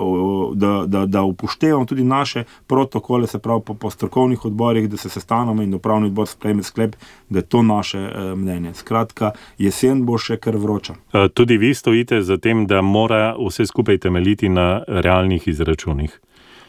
da, 0.53 0.83
da, 0.87 1.05
da 1.05 1.21
upoštevamo 1.21 1.85
tudi 1.85 2.03
naše 2.03 2.43
protokole, 2.67 3.27
se 3.27 3.39
pravi 3.39 3.61
po, 3.65 3.73
po 3.73 3.89
strokovnih 3.89 4.45
odborih, 4.45 4.89
da 4.89 4.97
se 4.97 5.09
sestanemo 5.09 5.63
in 5.63 5.73
upravni 5.73 6.07
odbor 6.07 6.27
sprejme 6.27 6.63
sklep, 6.63 6.95
da 7.29 7.39
je 7.39 7.45
to 7.45 7.63
naše 7.63 7.99
e, 7.99 8.35
mnenje. 8.35 8.73
Skratka, 8.73 9.31
jesen 9.57 10.05
bo 10.05 10.17
še 10.17 10.37
kar 10.37 10.57
vroča. 10.57 10.95
Eh, 11.13 11.27
tudi 11.33 11.57
vi 11.57 11.73
stojite 11.73 12.21
za 12.21 12.37
tem, 12.37 12.67
da 12.67 12.81
mora 12.81 13.35
vse 13.39 13.65
skupaj 13.65 13.97
temeljiti 13.97 14.49
na 14.49 14.83
realnih 14.87 15.47
izračunih. 15.47 16.19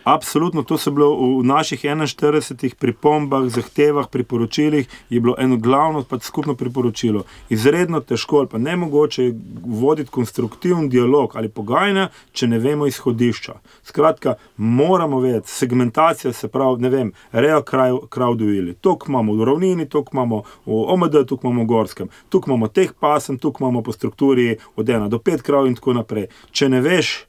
Absolutno, 0.06 0.62
to 0.62 0.78
so 0.78 0.90
bilo 0.94 1.08
v 1.18 1.42
naših 1.42 1.80
41 1.82 2.74
pripombah, 2.78 3.48
zahtevah, 3.50 4.06
priporočilih, 4.06 4.86
je 5.10 5.20
bilo 5.20 5.34
eno 5.38 5.56
glavno 5.56 6.04
pač 6.06 6.22
skupno 6.22 6.54
priporočilo. 6.54 7.24
Izredno 7.50 8.00
težko 8.00 8.38
ali 8.38 8.48
pa 8.52 8.58
ne 8.58 8.76
mogoče 8.76 9.32
voditi 9.66 10.10
konstruktiven 10.10 10.88
dialog 10.88 11.34
ali 11.34 11.48
pogajanja, 11.48 12.08
če 12.32 12.46
ne 12.46 12.62
vemo 12.62 12.86
izhodišča. 12.86 13.58
Skratka, 13.82 14.36
moramo 14.56 15.20
vedeti, 15.20 15.50
segmentacija 15.50 16.32
se 16.32 16.48
pravi, 16.48 16.82
ne 16.86 16.88
vem, 16.88 17.12
rejo 17.32 17.62
krav 18.08 18.34
dojili. 18.38 18.78
Tuk 18.78 19.08
imamo 19.08 19.34
v 19.34 19.44
ravnini, 19.44 19.88
tuk 19.90 20.14
imamo 20.14 20.44
v 20.66 20.82
OMD, 20.86 21.24
tuk 21.26 21.42
imamo 21.42 21.66
v 21.66 21.66
Gorskem, 21.66 22.14
tuk 22.28 22.46
imamo 22.46 22.68
teh 22.68 22.94
pasem, 22.94 23.42
tuk 23.42 23.58
imamo 23.60 23.82
po 23.82 23.92
strukturi 23.92 24.54
od 24.76 24.86
1 24.86 25.08
do 25.08 25.18
5 25.18 25.42
krav 25.42 25.66
in 25.66 25.74
tako 25.74 25.98
naprej. 25.98 26.30
Če 26.54 26.70
ne 26.70 26.80
veš, 26.80 27.26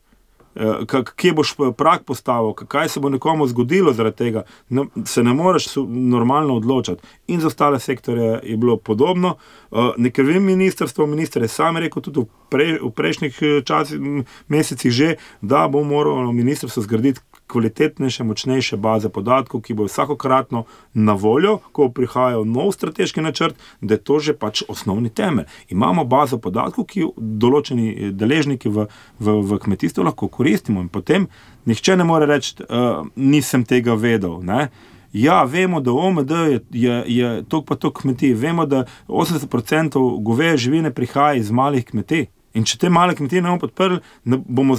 Eh, 0.59 1.01
kje 1.15 1.33
boš 1.33 1.53
prak 1.77 2.03
postavil, 2.03 2.53
kaj 2.53 2.89
se 2.89 2.99
bo 2.99 3.09
nekomu 3.09 3.47
zgodilo 3.47 3.93
zaradi 3.93 4.17
tega, 4.17 4.43
ne, 4.69 4.85
se 5.05 5.23
ne 5.23 5.33
moreš 5.33 5.67
normalno 5.87 6.55
odločiti. 6.55 7.01
In 7.27 7.41
za 7.41 7.47
ostale 7.47 7.79
sektore 7.79 8.39
je 8.43 8.57
bilo 8.57 8.77
podobno. 8.77 9.35
Eh, 9.71 9.91
Nekaj 9.97 10.25
vem, 10.25 10.43
ministrstvo, 10.43 11.05
minister 11.05 11.41
je 11.41 11.47
sam 11.47 11.77
rekel 11.77 12.01
tudi 12.01 12.19
v, 12.19 12.25
pre, 12.49 12.79
v 12.81 12.89
prejšnjih 12.89 13.37
eh, 13.41 13.61
časih, 13.65 13.99
mesecih 14.47 14.91
že, 14.91 15.15
da 15.41 15.67
bo 15.67 15.83
moralo 15.83 16.31
ministrstvo 16.31 16.83
zgraditi 16.83 17.21
kvalitetnejše, 17.47 18.23
močnejše 18.23 18.77
baze 18.77 19.09
podatkov, 19.09 19.61
ki 19.61 19.73
bo 19.73 19.87
vsakokratno 19.87 20.63
na 20.93 21.13
voljo, 21.13 21.57
ko 21.71 21.89
prihajajo 21.89 22.43
nov 22.45 22.71
strateški 22.71 23.21
načrt, 23.21 23.55
da 23.81 23.93
je 23.93 24.03
to 24.03 24.19
že 24.19 24.33
pač 24.33 24.63
osnovni 24.67 25.09
temelj. 25.09 25.45
Imamo 25.69 26.03
bazo 26.05 26.37
podatkov, 26.37 26.85
ki 26.85 27.07
določeni 27.17 28.11
deležniki 28.11 28.69
v, 28.69 28.87
v, 29.19 29.39
v 29.41 29.59
kmetijstvu 29.63 30.03
lahko 30.03 30.27
koristimo 30.27 30.83
in 30.83 30.89
potem 30.89 31.27
nihče 31.65 31.97
ne 31.97 32.03
more 32.03 32.25
reči, 32.25 32.55
uh, 32.67 33.07
nisem 33.15 33.65
tega 33.65 33.95
vedel. 33.95 34.39
Ne? 34.43 34.69
Ja, 35.13 35.43
vemo, 35.43 35.79
da 35.81 35.91
OMD 35.91 36.31
je, 36.31 36.61
je, 36.71 37.03
je 37.07 37.43
tok 37.49 37.65
pa 37.67 37.75
tok 37.75 38.01
kmetij, 38.01 38.33
vemo, 38.33 38.65
da 38.65 38.85
80% 39.07 40.23
goveje 40.23 40.57
živine 40.57 40.91
prihaja 40.93 41.39
iz 41.39 41.51
malih 41.51 41.85
kmetij. 41.85 42.27
In 42.57 42.65
če 42.65 42.79
te 42.81 42.89
male 42.93 43.15
kmetije 43.17 43.43
ne 43.43 43.51
bomo 43.51 43.61
podprli, 43.61 43.99
bomo 44.25 44.77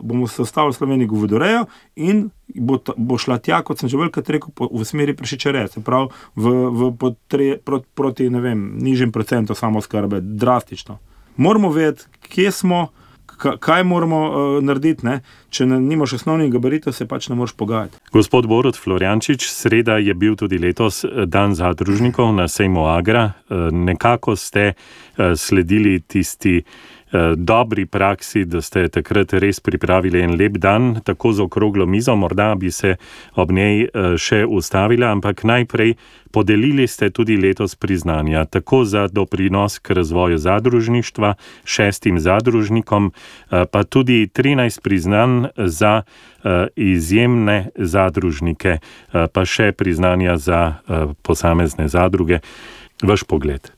bomo 0.00 0.26
zaustavili 0.30 0.74
Slovenijo 0.74 1.10
govedorejo 1.10 1.64
in 1.96 2.28
bo, 2.54 2.78
bo 2.96 3.18
šla 3.18 3.38
tja, 3.42 3.62
kot 3.66 3.80
sem 3.80 3.90
že 3.90 3.98
velikokrat 3.98 4.30
rekel, 4.36 4.54
po, 4.54 4.68
v 4.72 4.86
smeri 4.86 5.16
prešičere, 5.16 5.66
se 5.72 5.82
pravi 5.84 6.12
v, 6.36 6.54
v 6.70 6.92
potre, 6.98 7.50
proti, 7.64 7.86
proti 7.94 8.28
vem, 8.28 8.70
nižjim 8.82 9.12
procentom 9.12 9.56
samo 9.58 9.82
skrbe, 9.84 10.20
drastično. 10.20 10.98
Moramo 11.36 11.70
vedeti, 11.74 12.06
kje 12.30 12.52
smo, 12.52 12.88
kaj 13.38 13.84
moramo 13.84 14.20
uh, 14.26 14.64
narediti. 14.64 15.06
Ne? 15.06 15.20
Če 15.54 15.66
nimaš 15.66 16.18
osnovnih 16.18 16.50
gabaritov, 16.52 16.92
se 16.96 17.06
pač 17.08 17.28
ne 17.30 17.36
moreš 17.38 17.54
pogajati. 17.56 18.00
Gospod 18.12 18.48
Borod 18.50 18.76
Floriančič, 18.76 19.46
sreda 19.48 19.98
je 20.02 20.14
bil 20.14 20.36
tudi 20.36 20.58
letos 20.58 21.04
eh, 21.04 21.24
dan 21.26 21.54
zadružnikov 21.54 22.34
na 22.34 22.48
Sejmu 22.48 22.88
Agra. 22.90 23.30
Uh, 23.48 23.68
nekako 23.72 24.36
ste 24.36 24.72
sledili 25.36 26.00
tisti. 26.00 26.62
Eh, 27.12 27.32
dobri 27.36 27.86
praksi, 27.86 28.44
da 28.44 28.60
ste 28.62 28.88
takrat 28.88 29.32
res 29.32 29.60
pripravili 29.64 30.20
en 30.20 30.34
lep 30.36 30.58
dan, 30.60 31.00
tako 31.04 31.32
z 31.32 31.40
okroglo 31.40 31.86
mizo, 31.86 32.16
morda 32.16 32.54
bi 32.54 32.70
se 32.70 32.96
ob 33.34 33.52
njej 33.52 33.82
eh, 33.82 34.16
še 34.20 34.42
ustavila, 34.44 35.08
ampak 35.16 35.40
najprej 35.44 35.94
podelili 36.30 36.84
ste 36.84 37.08
tudi 37.10 37.38
letos 37.40 37.74
priznanja, 37.80 38.44
tako 38.44 38.82
za 38.84 39.06
doprinos 39.08 39.78
k 39.78 39.96
razvoju 39.96 40.38
zadružništva, 40.38 41.34
šestim 41.64 42.20
zadružnikom, 42.20 43.08
eh, 43.08 43.64
pa 43.64 43.84
tudi 43.84 44.28
13 44.28 44.80
priznanj 44.82 45.48
za 45.56 46.02
izjemne 46.76 47.70
zadružnike, 47.74 48.78
pa 49.32 49.44
še 49.44 49.72
priznanja 49.72 50.36
za 50.38 50.60
posamezne 51.22 51.88
zadruge. 51.88 52.38
Vaš 53.02 53.26
pogled. 53.26 53.77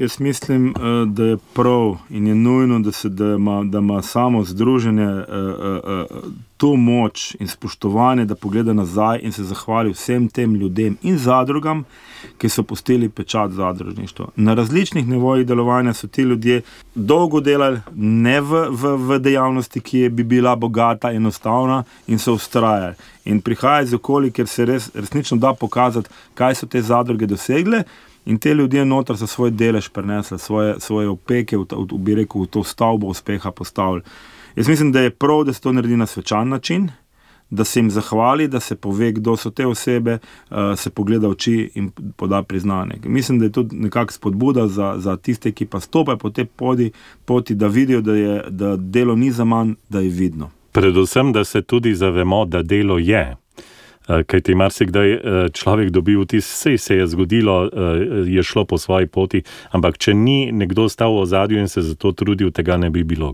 Jaz 0.00 0.20
mislim, 0.20 0.68
eh, 0.68 1.06
da 1.06 1.24
je 1.24 1.36
prav 1.54 1.96
in 2.10 2.26
je 2.26 2.34
nujno, 2.34 2.78
da, 2.78 2.92
se, 2.92 3.08
da, 3.08 3.24
ima, 3.24 3.62
da 3.64 3.78
ima 3.78 4.02
samo 4.02 4.44
združenje 4.44 5.06
uh, 5.06 5.22
uh, 5.22 6.22
to 6.56 6.76
moč 6.76 7.36
in 7.40 7.48
spoštovanje, 7.48 8.24
da 8.24 8.34
pogleda 8.34 8.72
nazaj 8.72 9.20
in 9.22 9.32
se 9.32 9.44
zahvali 9.44 9.92
vsem 9.92 10.28
tem 10.28 10.54
ljudem 10.54 10.96
in 11.02 11.18
zadrugam, 11.18 11.84
ki 12.38 12.48
so 12.48 12.62
postili 12.62 13.08
pečat 13.08 13.50
zadružništva. 13.50 14.26
Na 14.36 14.54
različnih 14.54 15.08
nivojih 15.08 15.46
delovanja 15.46 15.92
so 15.92 16.06
ti 16.06 16.22
ljudje 16.22 16.62
dolgo 16.94 17.40
delali, 17.40 17.80
ne 17.94 18.40
v, 18.40 18.66
v, 18.70 18.96
v 18.96 19.18
dejavnosti, 19.18 19.80
ki 19.80 19.98
je 19.98 20.10
bi 20.10 20.24
bila 20.24 20.56
bogata, 20.56 21.12
enostavna 21.12 21.84
in 22.06 22.18
so 22.18 22.32
ustrajali. 22.32 22.94
In 23.24 23.40
prihaja 23.40 23.82
iz 23.82 23.94
okolja, 23.94 24.30
kjer 24.30 24.46
se 24.46 24.64
res, 24.64 24.90
resnično 24.94 25.36
da 25.36 25.52
pokazati, 25.54 26.08
kaj 26.34 26.54
so 26.54 26.66
te 26.66 26.82
zadruge 26.82 27.26
dosegle. 27.26 27.84
In 28.26 28.38
te 28.38 28.54
ljudje 28.54 28.84
noter 28.84 29.16
za 29.16 29.26
svoj 29.26 29.50
delež 29.50 29.88
prenesli, 29.88 30.38
svoje, 30.38 30.80
svoje 30.80 31.08
opeke, 31.08 31.56
v, 31.56 31.64
v, 31.70 31.86
v, 31.92 32.14
rekel, 32.14 32.42
v 32.42 32.46
to 32.46 32.64
stavbo 32.64 33.06
uspeha 33.06 33.50
postavili. 33.50 34.02
Jaz 34.56 34.68
mislim, 34.68 34.92
da 34.92 35.00
je 35.00 35.10
prav, 35.10 35.44
da 35.44 35.52
se 35.52 35.60
to 35.60 35.72
naredi 35.72 35.96
na 35.96 36.06
svečan 36.06 36.48
način, 36.48 36.90
da 37.50 37.64
se 37.64 37.80
jim 37.80 37.90
zahvali, 37.90 38.48
da 38.48 38.60
se 38.60 38.76
pove, 38.76 39.12
kdo 39.12 39.36
so 39.36 39.50
te 39.50 39.66
osebe, 39.66 40.18
uh, 40.50 40.56
se 40.76 40.90
pogleda 40.90 41.26
v 41.26 41.30
oči 41.30 41.70
in 41.74 41.90
poda 42.16 42.42
priznanje. 42.42 42.94
Mislim, 43.04 43.38
da 43.38 43.44
je 43.44 43.52
to 43.52 43.66
nekakšna 43.72 44.16
spodbuda 44.16 44.68
za, 44.68 44.94
za 44.98 45.16
tiste, 45.16 45.52
ki 45.52 45.66
pa 45.66 45.80
stopajo 45.80 46.18
po 46.18 46.30
tej 46.30 46.44
poti, 46.44 46.90
poti, 47.24 47.54
da 47.54 47.66
vidijo, 47.66 48.00
da, 48.00 48.14
je, 48.14 48.42
da 48.50 48.76
delo 48.76 49.16
ni 49.16 49.32
za 49.32 49.44
manj, 49.44 49.74
da 49.88 50.00
je 50.00 50.08
vidno. 50.08 50.50
Predvsem, 50.72 51.32
da 51.32 51.44
se 51.44 51.62
tudi 51.62 51.94
zavemo, 51.94 52.44
da 52.44 52.62
delo 52.62 52.98
je. 52.98 53.36
Eh, 54.10 54.22
Kaj 54.26 54.40
ti 54.40 54.54
marsikdaj 54.54 55.12
eh, 55.12 55.20
človek 55.54 55.90
dobi 55.90 56.16
vtis, 56.16 56.46
vse 56.46 56.78
se 56.78 56.96
je 56.96 57.06
zgodilo, 57.06 57.64
eh, 57.66 57.70
je 58.26 58.42
šlo 58.42 58.64
po 58.64 58.78
svoji 58.78 59.06
poti, 59.06 59.42
ampak 59.70 59.98
če 59.98 60.14
ni 60.14 60.52
nekdo 60.52 60.88
stal 60.88 61.20
v 61.20 61.26
zadju 61.26 61.58
in 61.58 61.68
se 61.68 61.82
za 61.82 61.94
to 61.94 62.12
trudil, 62.12 62.50
tega 62.50 62.76
ne 62.76 62.90
bi 62.90 63.04
bilo. 63.04 63.32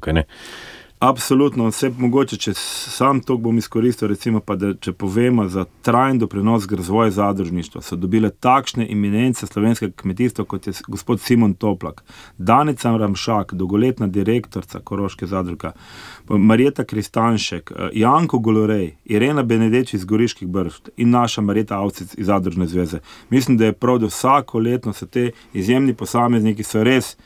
Absolutno, 0.99 1.67
vse 1.69 1.91
mogoče, 1.99 2.37
če 2.41 2.53
sam 2.57 3.19
to 3.21 3.35
bom 3.37 3.59
izkoristil, 3.61 4.09
recimo 4.09 4.41
pa, 4.41 4.55
da 4.57 4.71
če 4.81 4.95
povemo 4.97 5.45
za 5.53 5.67
trajen 5.85 6.17
doprinos 6.23 6.65
k 6.65 6.79
razvoju 6.81 7.13
zadružništva, 7.13 7.83
so 7.85 7.99
dobile 8.01 8.31
takšne 8.31 8.87
iminence 8.89 9.47
slovenskega 9.47 9.93
kmetijstva, 10.01 10.47
kot 10.49 10.67
je 10.67 10.73
gospod 10.89 11.21
Simon 11.21 11.53
Toplak, 11.55 12.01
Danica 12.39 12.95
Ramšak, 12.97 13.53
dolgoletna 13.53 14.09
direktorica 14.09 14.81
Koroške 14.81 15.29
zadruge, 15.29 15.75
Marjeta 16.29 16.89
Kristanšek, 16.89 17.73
Janko 17.93 18.41
Golorej, 18.41 18.95
Irena 19.05 19.45
Benedeč 19.45 19.95
iz 19.95 20.09
Goriških 20.09 20.49
bršt 20.49 20.95
in 20.97 21.13
naša 21.13 21.45
Marjeta 21.45 21.77
Avcic 21.77 22.17
iz 22.17 22.27
Zadružne 22.27 22.67
zveze. 22.67 23.05
Mislim, 23.29 23.61
da 23.61 23.69
je 23.69 23.77
prav, 23.77 23.99
da 23.99 24.09
vsako 24.09 24.65
leto 24.65 24.97
so 24.97 25.07
te 25.07 25.31
izjemni 25.53 25.95
posamezniki, 25.95 26.65
so 26.65 26.81
res 26.85 27.19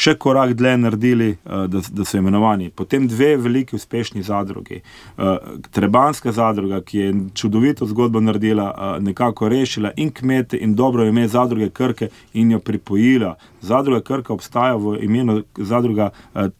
še 0.00 0.14
korak 0.18 0.54
dlje 0.56 0.76
naredili, 0.80 1.28
eh, 1.30 1.66
da, 1.68 1.82
da 1.92 2.04
so 2.04 2.18
imenovani. 2.18 2.70
Potem 2.70 3.08
dve 3.08 3.34
veliki 3.36 3.76
uspešni 3.76 4.22
zadrugi. 4.22 4.80
Eh, 4.80 5.36
Trebanska 5.70 6.32
zadruga, 6.32 6.80
ki 6.80 6.98
je 6.98 7.14
čudovito 7.34 7.86
zgodbo 7.86 8.20
naredila, 8.20 8.70
eh, 8.70 9.00
nekako 9.04 9.48
rešila 9.48 9.92
in 9.96 10.10
kmete 10.10 10.56
in 10.56 10.74
dobro 10.74 11.06
ime 11.06 11.28
zadruge 11.28 11.70
Krke 11.70 12.08
in 12.34 12.50
jo 12.50 12.58
pripojila. 12.58 13.34
Zadruga 13.60 14.00
Krka 14.00 14.32
obstaja 14.32 14.76
v 14.76 14.96
imenu 15.04 15.42
zadruga 15.56 16.10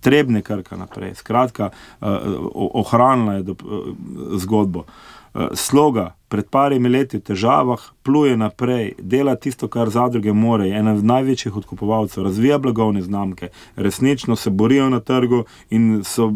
Trebne 0.00 0.42
Krka 0.42 0.76
naprej. 0.76 1.14
Skratka, 1.14 1.70
ohranila 2.00 3.34
je 3.34 3.54
zgodbo. 4.36 4.84
Sloga 5.54 6.14
pred 6.30 6.46
parimi 6.46 6.88
leti 6.88 7.18
v 7.18 7.24
težavah, 7.26 7.82
pluje 8.06 8.36
naprej, 8.38 8.92
dela 9.02 9.34
tisto, 9.34 9.66
kar 9.68 9.90
zadruge 9.90 10.32
more, 10.32 10.68
je 10.68 10.78
ena 10.78 10.94
največjih 10.94 11.56
odkupovalcev, 11.58 12.22
razvija 12.24 12.58
blagovne 12.62 13.02
znamke, 13.02 13.48
resnično 13.76 14.36
se 14.36 14.50
borijo 14.50 14.86
na 14.90 15.00
trgu 15.00 15.42
in 15.74 16.04
so 16.06 16.30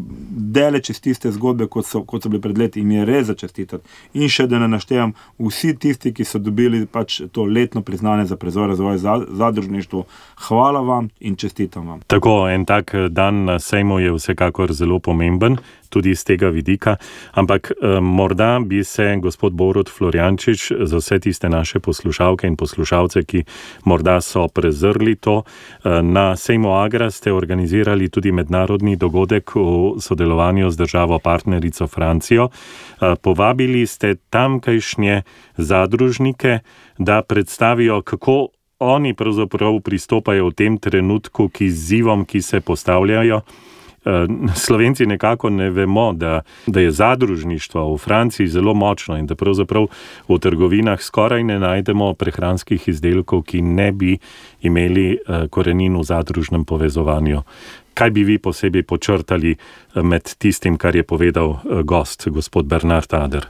deleč 0.57 0.91
iz 0.91 1.01
tiste 1.01 1.31
zgodbe, 1.31 1.69
kot 1.71 1.87
so, 1.87 2.03
kot 2.03 2.27
so 2.27 2.33
bili 2.33 2.43
pred 2.43 2.59
leti, 2.59 2.83
in 2.83 2.91
je 2.93 3.05
res 3.07 3.29
začestitati. 3.31 3.87
In 4.19 4.27
še 4.29 4.49
da 4.51 4.59
ne 4.59 4.69
naštejem, 4.75 5.15
vsi 5.39 5.77
tisti, 5.79 6.11
ki 6.15 6.27
so 6.27 6.43
dobili 6.43 6.85
pač 6.91 7.21
to 7.31 7.47
letno 7.47 7.83
priznanje 7.87 8.27
za 8.27 8.37
prezor 8.37 8.75
razvoja 8.75 8.99
zadružništva, 9.31 10.03
hvala 10.49 10.83
vam 10.83 11.09
in 11.21 11.39
čestitam 11.39 11.87
vam. 11.89 12.03
Tako 12.11 12.49
en 12.51 12.67
tak 12.67 12.97
dan 13.11 13.45
na 13.47 13.61
sejmu 13.63 14.03
je 14.03 14.13
vsekakor 14.19 14.75
zelo 14.75 14.99
pomemben. 14.99 15.63
Tudi 15.95 16.11
iz 16.11 16.25
tega 16.27 16.49
vidika, 16.51 16.97
ampak 17.39 17.71
eh, 17.71 18.01
morda 18.01 18.59
bi 18.59 18.83
se 18.85 19.13
gospod 19.23 19.53
Borod 19.55 19.91
Floriančič, 19.91 20.73
za 20.81 20.99
vse 20.99 21.21
tiste 21.23 21.49
naše 21.49 21.79
poslušalke 21.79 22.51
in 22.51 22.57
poslušalce, 22.59 23.23
ki 23.23 23.45
morda 23.85 24.19
so 24.21 24.49
prezrli 24.49 25.15
to. 25.15 25.43
Eh, 25.45 26.03
na 26.03 26.37
Sejmu 26.37 26.75
Agra 26.75 27.11
ste 27.11 27.33
organizirali 27.33 28.09
tudi 28.11 28.33
mednarodni 28.33 28.97
dogodek 28.97 29.55
v 29.55 30.03
sodelovanju 30.03 30.71
z 30.71 30.77
državo 30.77 31.19
partnerico 31.19 31.87
Francijo. 31.87 32.49
Eh, 32.51 33.15
povabili 33.23 33.87
ste 33.87 34.17
tamkajšnje 34.31 35.23
zadružnike, 35.57 36.59
da 36.99 37.23
predstavijo, 37.23 38.03
kako 38.03 38.49
oni 38.79 39.15
pravzaprav 39.15 39.81
pristopajo 39.81 40.49
v 40.51 40.53
tem 40.53 40.79
trenutku 40.79 41.49
k 41.49 41.71
izzivom, 41.71 42.25
ki 42.25 42.43
se 42.43 42.61
postavljajo. 42.61 43.41
Slovenci 44.55 45.07
nekako 45.07 45.51
ne 45.51 45.71
vemo, 45.71 46.13
da, 46.13 46.41
da 46.67 46.81
je 46.81 46.91
zadružništvo 46.91 47.95
v 47.95 47.99
Franciji 47.99 48.49
zelo 48.49 48.75
močno 48.75 49.17
in 49.17 49.27
da 49.27 49.35
pravzaprav 49.35 49.87
v 50.29 50.39
trgovinah 50.39 51.01
skoraj 51.01 51.45
ne 51.45 51.59
najdemo 51.59 52.15
prehranskih 52.15 52.89
izdelkov, 52.89 53.43
ki 53.43 53.63
ne 53.63 53.93
bi 53.93 54.19
imeli 54.63 55.19
korenin 55.51 55.97
v 55.97 56.05
zadružnem 56.05 56.65
povezovanju. 56.65 57.43
Kaj 57.95 58.11
bi 58.11 58.25
vi 58.25 58.39
posebej 58.39 58.83
počrtali 58.83 59.55
eh, 59.55 60.03
med 60.03 60.35
tistim, 60.39 60.77
kar 60.77 60.97
je 60.97 61.03
povedal 61.03 61.57
eh, 61.57 61.83
gost, 61.83 62.29
gospod 62.29 62.67
Bernard 62.67 63.15
Ader? 63.15 63.47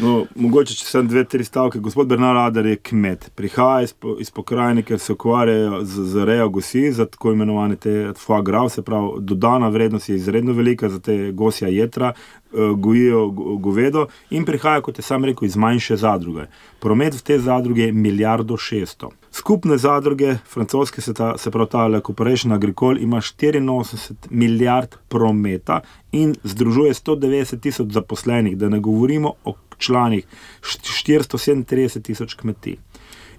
No, 0.00 0.24
mogoče, 0.34 0.74
če 0.74 0.88
sem 0.88 1.08
dve, 1.08 1.24
tri 1.24 1.44
stavke. 1.44 1.78
Gospod 1.78 2.08
Bernard 2.08 2.40
Ader 2.46 2.66
je 2.66 2.80
kmet, 2.90 3.30
prihaja 3.36 3.88
iz, 3.88 3.94
iz 4.20 4.30
pokrajine, 4.30 4.82
ker 4.82 4.98
se 4.98 5.12
ukvarjajo 5.12 5.84
z, 5.84 6.06
z 6.12 6.28
rejo 6.28 6.48
gosi, 6.58 6.86
za 6.92 7.06
tako 7.06 7.32
imenovane 7.36 7.76
te 7.76 7.96
foie 8.18 8.42
gras, 8.42 8.78
se 8.78 8.82
pravi, 8.82 9.20
dodana 9.20 9.68
vrednost 9.68 10.08
je 10.08 10.16
izredno 10.16 10.52
velika 10.52 10.88
za 10.88 11.00
te 11.00 11.32
gosja 11.32 11.68
jedra, 11.68 12.12
Eh, 12.54 12.74
gojijo 12.76 13.28
govedo 13.56 14.06
in 14.30 14.44
prihaja, 14.44 14.80
kot 14.80 14.98
je 14.98 15.02
sam 15.02 15.24
rekel, 15.24 15.46
iz 15.46 15.56
manjše 15.56 15.96
zadruge. 15.96 16.42
Promet 16.80 17.14
v 17.14 17.22
te 17.22 17.38
zadruge 17.38 17.82
je 17.82 17.92
milijardo 17.92 18.56
šeststo. 18.56 19.10
Skupne 19.32 19.78
zadruge, 19.78 20.36
francoske, 20.48 21.00
se, 21.00 21.14
ta, 21.14 21.38
se 21.38 21.50
pravi, 21.50 21.70
ta 21.70 21.86
Le 21.86 22.00
Corporation 22.06 22.52
Agricole, 22.52 23.00
ima 23.00 23.16
84 23.16 24.14
milijard 24.30 24.96
prometa 25.08 25.80
in 26.12 26.34
združuje 26.44 26.94
190 26.94 27.60
tisoč 27.60 27.92
zaposlenih, 27.92 28.56
da 28.58 28.68
ne 28.68 28.80
govorimo 28.80 29.32
o 29.44 29.54
članih 29.78 30.26
437 30.62 32.02
tisoč 32.02 32.34
kmetij. 32.34 32.76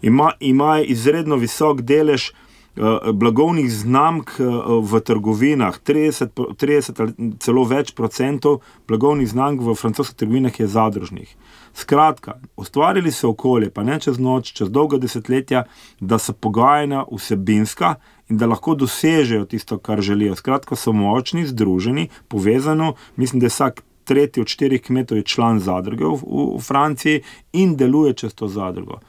Ima, 0.01 0.31
ima 0.39 0.79
izredno 0.81 1.35
visok 1.35 1.81
delež 1.81 2.31
Eh, 2.75 3.11
blagovnih 3.13 3.71
znamk 3.71 4.31
eh, 4.39 4.45
v 4.81 4.99
trgovinah, 4.99 5.75
30, 5.85 6.33
30 6.57 7.01
ali 7.01 7.33
celo 7.37 7.67
več 7.69 7.91
procentov 7.93 8.63
blagovnih 8.89 9.29
znamk 9.29 9.61
v 9.61 9.75
francoskih 9.77 10.17
trgovinah 10.17 10.57
je 10.57 10.65
zadružnih. 10.65 11.35
Skratka, 11.73 12.37
ustvarili 12.57 13.11
so 13.11 13.29
okolje, 13.29 13.69
pa 13.69 13.83
ne 13.83 13.99
čez 13.99 14.19
noč, 14.19 14.51
čez 14.53 14.69
dolga 14.69 14.97
desetletja, 15.01 15.63
da 15.99 16.19
so 16.21 16.33
pogajanja 16.33 17.05
vsebinska 17.11 17.95
in 18.29 18.37
da 18.37 18.45
lahko 18.47 18.75
dosežejo 18.75 19.45
tisto, 19.45 19.77
kar 19.77 20.01
želijo. 20.01 20.35
Skratka, 20.35 20.75
so 20.75 20.93
močni, 20.93 21.47
združeni, 21.47 22.09
povezani. 22.27 22.93
Mislim, 23.15 23.39
da 23.39 23.49
je 23.49 23.55
vsak 23.55 23.81
tretji 24.03 24.41
od 24.41 24.47
štirih 24.47 24.81
kmetov 24.81 25.21
član 25.25 25.59
zadruge 25.59 26.05
v, 26.05 26.15
v, 26.21 26.45
v 26.57 26.61
Franciji 26.61 27.23
in 27.53 27.75
deluje 27.75 28.13
čez 28.13 28.33
to 28.33 28.47
zadrugo. 28.47 28.99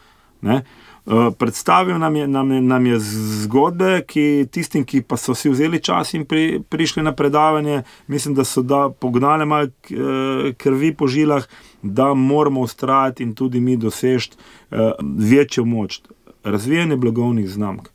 Ne? 0.41 0.63
Eh, 1.07 1.31
predstavil 1.39 1.99
nam 1.99 2.17
je, 2.17 2.29
nam, 2.29 2.51
je, 2.51 2.61
nam 2.61 2.87
je 2.87 2.99
zgodbe, 3.45 4.03
ki 4.09 4.47
tistim, 4.51 4.87
ki 4.89 5.03
pa 5.05 5.19
so 5.21 5.35
si 5.37 5.51
vzeli 5.53 5.83
čas 5.85 6.15
in 6.17 6.25
pri, 6.25 6.63
prišli 6.69 7.03
na 7.05 7.13
predavanje, 7.13 7.83
mislim, 8.09 8.35
da 8.35 8.45
so 8.45 8.63
da 8.63 8.89
pognale 8.89 9.45
malo 9.45 9.69
eh, 9.69 10.53
krvi 10.57 10.95
po 10.95 11.07
žilah, 11.07 11.45
da 11.83 12.15
moramo 12.15 12.61
ustrajati 12.61 13.23
in 13.23 13.35
tudi 13.35 13.61
mi 13.61 13.77
doseči 13.77 14.31
uh, 14.71 14.79
večjo 15.19 15.65
moč. 15.65 16.01
Razvijanje 16.45 16.97
blagovnih 16.97 17.51
znamk 17.51 17.94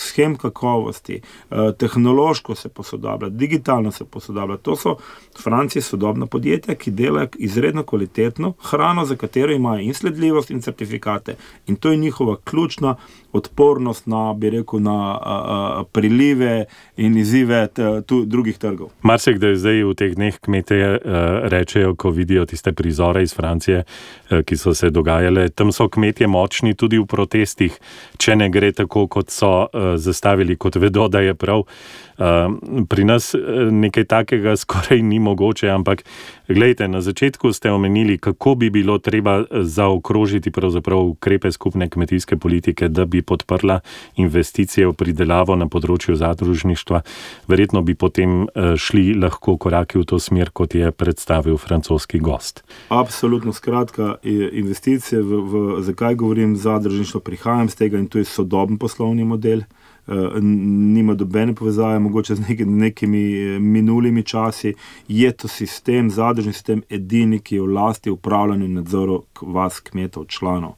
schem 0.00 0.36
kakovosti, 0.36 1.20
eh, 1.50 1.56
tehnološko 1.78 2.54
se 2.54 2.68
posodablja, 2.68 3.28
digitalno 3.28 3.90
se 3.90 4.04
posodablja. 4.04 4.56
To 4.56 4.76
so 4.76 4.96
Francije 5.42 5.82
sodobna 5.82 6.26
podjetja, 6.26 6.74
ki 6.74 6.90
delajo 6.90 7.28
izredno 7.38 7.82
kvalitetno 7.82 8.52
hrano, 8.62 9.04
za 9.04 9.16
katero 9.16 9.52
imajo 9.52 9.80
in 9.80 9.94
sledljivost, 9.94 10.50
in 10.50 10.60
certifikate. 10.60 11.36
In 11.66 11.76
to 11.76 11.90
je 11.90 11.96
njihova 11.96 12.36
ključna 12.44 12.96
odpornost 13.32 14.06
na, 14.06 14.34
bi 14.34 14.50
rekel, 14.50 14.82
na 14.82 15.12
a, 15.12 15.18
a, 15.24 15.84
prilive 15.92 16.64
in 16.96 17.16
izzive 17.18 17.66
t, 17.66 18.02
tu, 18.06 18.24
drugih 18.24 18.58
trgov. 18.58 18.88
Marsik, 19.02 19.38
da 19.38 19.48
je 19.48 19.56
zdaj 19.56 19.82
v 19.84 19.94
teh 19.94 20.14
dneh 20.14 20.38
kmete 20.40 20.78
uh, 20.80 20.98
rečejo, 21.52 21.94
ko 21.94 22.10
vidijo 22.10 22.44
tiste 22.46 22.72
prizore 22.72 23.22
iz 23.22 23.34
Francije, 23.34 23.84
uh, 23.84 24.42
ki 24.42 24.56
so 24.56 24.74
se 24.74 24.90
dogajale, 24.90 25.48
tam 25.48 25.72
so 25.72 25.88
kmetje 25.88 26.26
močni 26.26 26.74
tudi 26.74 26.98
v 26.98 27.06
protestih, 27.06 27.78
če 28.18 28.36
ne 28.36 28.50
gre 28.50 28.72
tako, 28.72 29.06
kot 29.06 29.30
so 29.30 29.68
zastavili, 29.96 30.56
kot 30.56 30.76
vedo, 30.76 31.08
da 31.08 31.20
je 31.20 31.34
prav. 31.34 31.64
Uh, 32.20 32.26
pri 32.88 33.04
nas 33.04 33.34
nekaj 33.70 34.04
takega 34.04 34.56
skoraj 34.62 35.02
ni 35.02 35.18
mogoče, 35.18 35.70
ampak 35.70 36.04
gledajte, 36.48 36.88
na 36.88 37.00
začetku 37.00 37.52
ste 37.52 37.70
omenili, 37.70 38.18
kako 38.18 38.54
bi 38.54 38.70
bilo 38.70 38.98
treba 38.98 39.44
zaokrožiti 39.50 40.52
ukrepe 41.10 41.52
skupne 41.52 41.88
kmetijske 41.88 42.36
politike, 42.36 42.88
da 42.88 43.04
bi 43.04 43.22
podprla 43.22 43.80
investicije 44.16 44.86
v 44.86 44.92
pridelavo 44.92 45.56
na 45.56 45.66
področju 45.68 46.16
zadružništva, 46.16 47.02
verjetno 47.48 47.82
bi 47.82 47.94
potem 47.94 48.42
eh, 48.42 48.76
šli 48.76 49.14
lahko 49.14 49.56
koraki 49.56 49.98
v 49.98 50.04
to 50.04 50.18
smer, 50.18 50.50
kot 50.50 50.74
je 50.74 50.90
predstavil 50.90 51.56
francoski 51.56 52.18
gost. 52.18 52.64
Absolutno, 52.88 53.52
skratka, 53.52 54.16
investicije, 54.22 55.22
v, 55.22 55.40
v, 55.40 55.82
zakaj 55.86 56.14
govorim 56.14 56.56
zadružništvo, 56.56 57.20
prihajam 57.20 57.68
z 57.68 57.74
tega 57.74 57.98
in 57.98 58.08
to 58.08 58.18
je 58.18 58.28
sodoben 58.28 58.78
poslovni 58.78 59.24
model. 59.24 59.64
Uh, 60.06 60.16
nima 60.42 61.14
dobene 61.14 61.54
povezave, 61.54 61.98
mogoče 61.98 62.34
z 62.34 62.48
nekimi, 62.48 62.72
nekimi 62.72 63.20
eh, 63.38 63.58
minulimi 63.58 64.22
časi, 64.22 64.74
je 65.08 65.32
to 65.32 65.48
sistem, 65.48 66.10
zadržni 66.10 66.52
sistem, 66.52 66.82
edini, 66.90 67.38
ki 67.38 67.54
je 67.54 67.62
v 67.62 67.72
lasti 67.72 68.10
upravljanja 68.10 68.64
in 68.64 68.74
nadzoru 68.74 69.22
vas, 69.42 69.80
kmetov, 69.80 70.24
članov. 70.26 70.74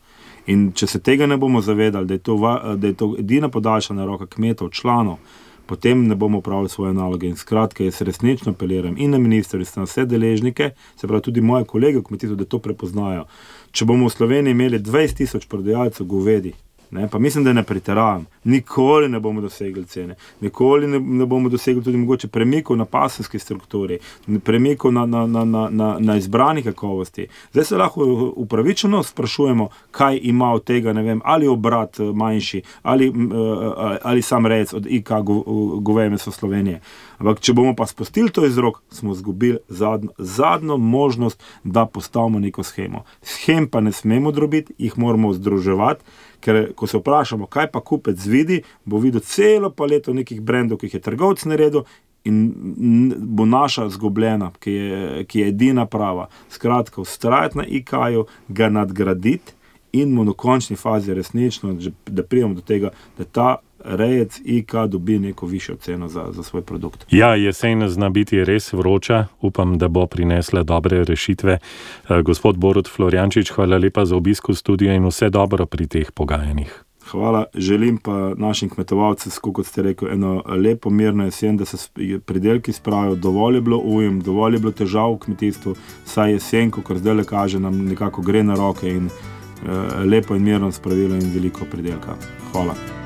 In 0.46 0.72
če 0.74 0.86
se 0.86 1.00
tega 1.00 1.26
ne 1.26 1.36
bomo 1.36 1.60
zavedali, 1.62 2.06
da 2.06 2.14
je 2.14 2.18
to, 2.18 2.36
da 2.76 2.86
je 2.86 2.94
to 2.98 3.14
edina 3.18 3.48
podaljšana 3.48 4.04
roka 4.04 4.26
kmetov, 4.26 4.68
članov, 4.68 5.16
potem 5.66 6.06
ne 6.08 6.14
bomo 6.14 6.38
upravljali 6.38 6.68
svoje 6.68 6.94
naloge. 6.94 7.28
In 7.28 7.36
skratka, 7.36 7.84
jaz 7.84 8.02
resnično 8.02 8.52
apeliram 8.52 8.98
in 8.98 9.10
na 9.10 9.18
ministrstvo, 9.18 9.60
in 9.60 9.66
na 9.76 9.86
vse 9.86 10.04
deležnike, 10.06 10.70
se 10.96 11.08
pravi 11.08 11.22
tudi 11.22 11.40
moje 11.40 11.64
kolege 11.64 11.98
v 11.98 12.02
kmetijstvu, 12.02 12.36
da 12.36 12.44
to 12.44 12.58
prepoznajo. 12.58 13.24
Če 13.70 13.84
bomo 13.84 14.10
v 14.10 14.16
Sloveniji 14.16 14.52
imeli 14.52 14.78
20 14.78 15.22
tisoč 15.22 15.46
prodajalcev 15.46 16.06
govedi, 16.06 16.52
Ne, 16.92 17.08
pa 17.08 17.18
mislim, 17.18 17.44
da 17.44 17.52
ne 17.52 17.62
pretiravam. 17.62 18.26
Nikoli 18.44 19.08
ne 19.08 19.20
bomo 19.20 19.40
dosegli 19.40 19.84
cene, 19.84 20.14
nikoli 20.40 20.86
ne, 20.86 21.00
ne 21.00 21.26
bomo 21.26 21.48
dosegli 21.48 21.82
tudi 21.82 21.96
mogoče 21.96 22.28
premikov 22.28 22.76
na 22.76 22.84
pasenski 22.84 23.38
strukturi, 23.38 23.98
premikov 24.44 24.92
na, 24.92 25.06
na, 25.06 25.26
na, 25.26 25.44
na, 25.44 25.68
na, 25.70 25.96
na 26.00 26.16
izbrani 26.16 26.62
kakovosti. 26.62 27.26
Zdaj 27.52 27.64
se 27.64 27.76
lahko 27.76 28.32
upravičeno 28.36 29.02
sprašujemo, 29.02 29.68
kaj 29.90 30.18
ima 30.22 30.52
od 30.52 30.64
tega, 30.64 30.92
ne 30.92 31.02
vem, 31.02 31.20
ali 31.24 31.48
obrat 31.48 32.00
eh, 32.00 32.02
manjši, 32.02 32.62
ali, 32.82 33.06
eh, 33.06 33.98
ali 34.02 34.22
sam 34.22 34.46
rec 34.46 34.72
od 34.72 34.86
IK 34.86 35.10
goveje 35.80 36.10
meso 36.10 36.30
Slovenije. 36.30 36.80
Ampak, 37.18 37.40
če 37.40 37.52
bomo 37.52 37.72
pa 37.78 37.86
spustili 37.86 38.30
to 38.30 38.44
iz 38.46 38.58
rok, 38.58 38.82
smo 38.90 39.12
izgubili 39.12 39.58
zadnjo, 39.68 40.10
zadnjo 40.18 40.76
možnost, 40.76 41.42
da 41.64 41.86
postavimo 41.86 42.38
neko 42.38 42.62
schemo. 42.62 43.04
Schem 43.22 43.68
pa 43.68 43.80
ne 43.80 43.92
smemo 43.92 44.32
drobiti, 44.32 44.74
jih 44.78 44.98
moramo 44.98 45.32
združevati. 45.32 46.04
Ker, 46.42 46.72
ko 46.74 46.86
se 46.90 46.98
vprašamo, 46.98 47.46
kaj 47.46 47.70
pa 47.70 47.80
kupec 47.80 48.26
vidi, 48.26 48.62
bo 48.84 48.98
videl 48.98 49.22
celo 49.22 49.70
paleto 49.70 50.14
nekih 50.14 50.40
brendov, 50.42 50.80
ki 50.80 50.90
jih 50.90 50.98
je 50.98 51.04
trgovec 51.06 51.44
naredil. 51.46 51.86
In 52.26 53.10
bo 53.18 53.46
naša 53.46 53.88
zgobljena, 53.90 54.52
ki 54.62 54.72
je, 54.72 55.24
ki 55.26 55.40
je 55.40 55.48
edina 55.50 55.86
prava. 55.90 56.28
Skratka, 56.50 57.00
ustrajati 57.02 57.58
na 57.58 57.64
IKJ-u, 57.66 58.26
ga 58.48 58.68
nadgraditi 58.70 59.56
in 59.92 60.14
mu 60.14 60.24
v 60.24 60.34
končni 60.38 60.76
fazi 60.76 61.14
resnično, 61.14 61.74
da 62.06 62.22
pridemo 62.22 62.54
do 62.54 62.60
tega, 62.60 62.90
da 63.18 63.24
ta 63.24 63.56
rejec 63.84 64.40
IK 64.44 64.74
dobi 64.88 65.18
neko 65.18 65.46
višjo 65.46 65.76
ceno 65.76 66.08
za, 66.08 66.26
za 66.30 66.42
svoj 66.42 66.62
produkt. 66.62 67.06
Ja, 67.10 67.34
jesen 67.34 67.88
zna 67.88 68.08
biti 68.08 68.44
res 68.44 68.72
vroča, 68.72 69.26
upam, 69.40 69.78
da 69.78 69.88
bo 69.88 70.06
prinesla 70.06 70.62
dobre 70.62 71.04
rešitve. 71.04 71.58
Eh, 72.08 72.22
gospod 72.22 72.56
Borod 72.56 72.88
Floriančič, 72.88 73.52
hvala 73.52 73.78
lepa 73.78 74.04
za 74.04 74.16
obisk 74.16 74.48
v 74.48 74.54
studiu 74.54 74.92
in 74.92 75.06
vse 75.06 75.30
dobro 75.30 75.66
pri 75.66 75.86
teh 75.86 76.10
pogajanjih. 76.12 76.82
Hvala, 77.10 77.44
želim 77.54 77.98
pa 77.98 78.32
našim 78.36 78.70
kmetovalcem, 78.70 79.32
kot 79.52 79.66
ste 79.66 79.82
rekli, 79.82 80.12
eno 80.12 80.42
lepo, 80.46 80.90
mirno 80.90 81.24
jesen, 81.24 81.56
da 81.56 81.64
se 81.64 81.88
pridelki 82.26 82.72
spravijo. 82.72 83.14
Dovolj 83.14 83.54
je 83.54 83.60
bilo 83.60 83.78
ujem, 83.78 84.20
dovolj 84.20 84.54
je 84.54 84.58
bilo 84.58 84.72
težav 84.72 85.12
v 85.12 85.18
kmetijstvu, 85.18 85.74
saj 86.04 86.32
jesen, 86.32 86.70
kot 86.70 86.96
zdaj 86.96 87.14
le 87.14 87.24
kaže, 87.24 87.60
nam 87.60 87.84
nekako 87.84 88.22
gre 88.22 88.42
na 88.42 88.54
roke 88.54 88.88
in 88.88 89.06
uh, 89.06 90.04
lepo 90.04 90.36
in 90.36 90.42
mirno 90.42 90.72
spravilo 90.72 91.14
in 91.14 91.30
veliko 91.34 91.66
pridelka. 91.70 92.16
Hvala. 92.52 93.01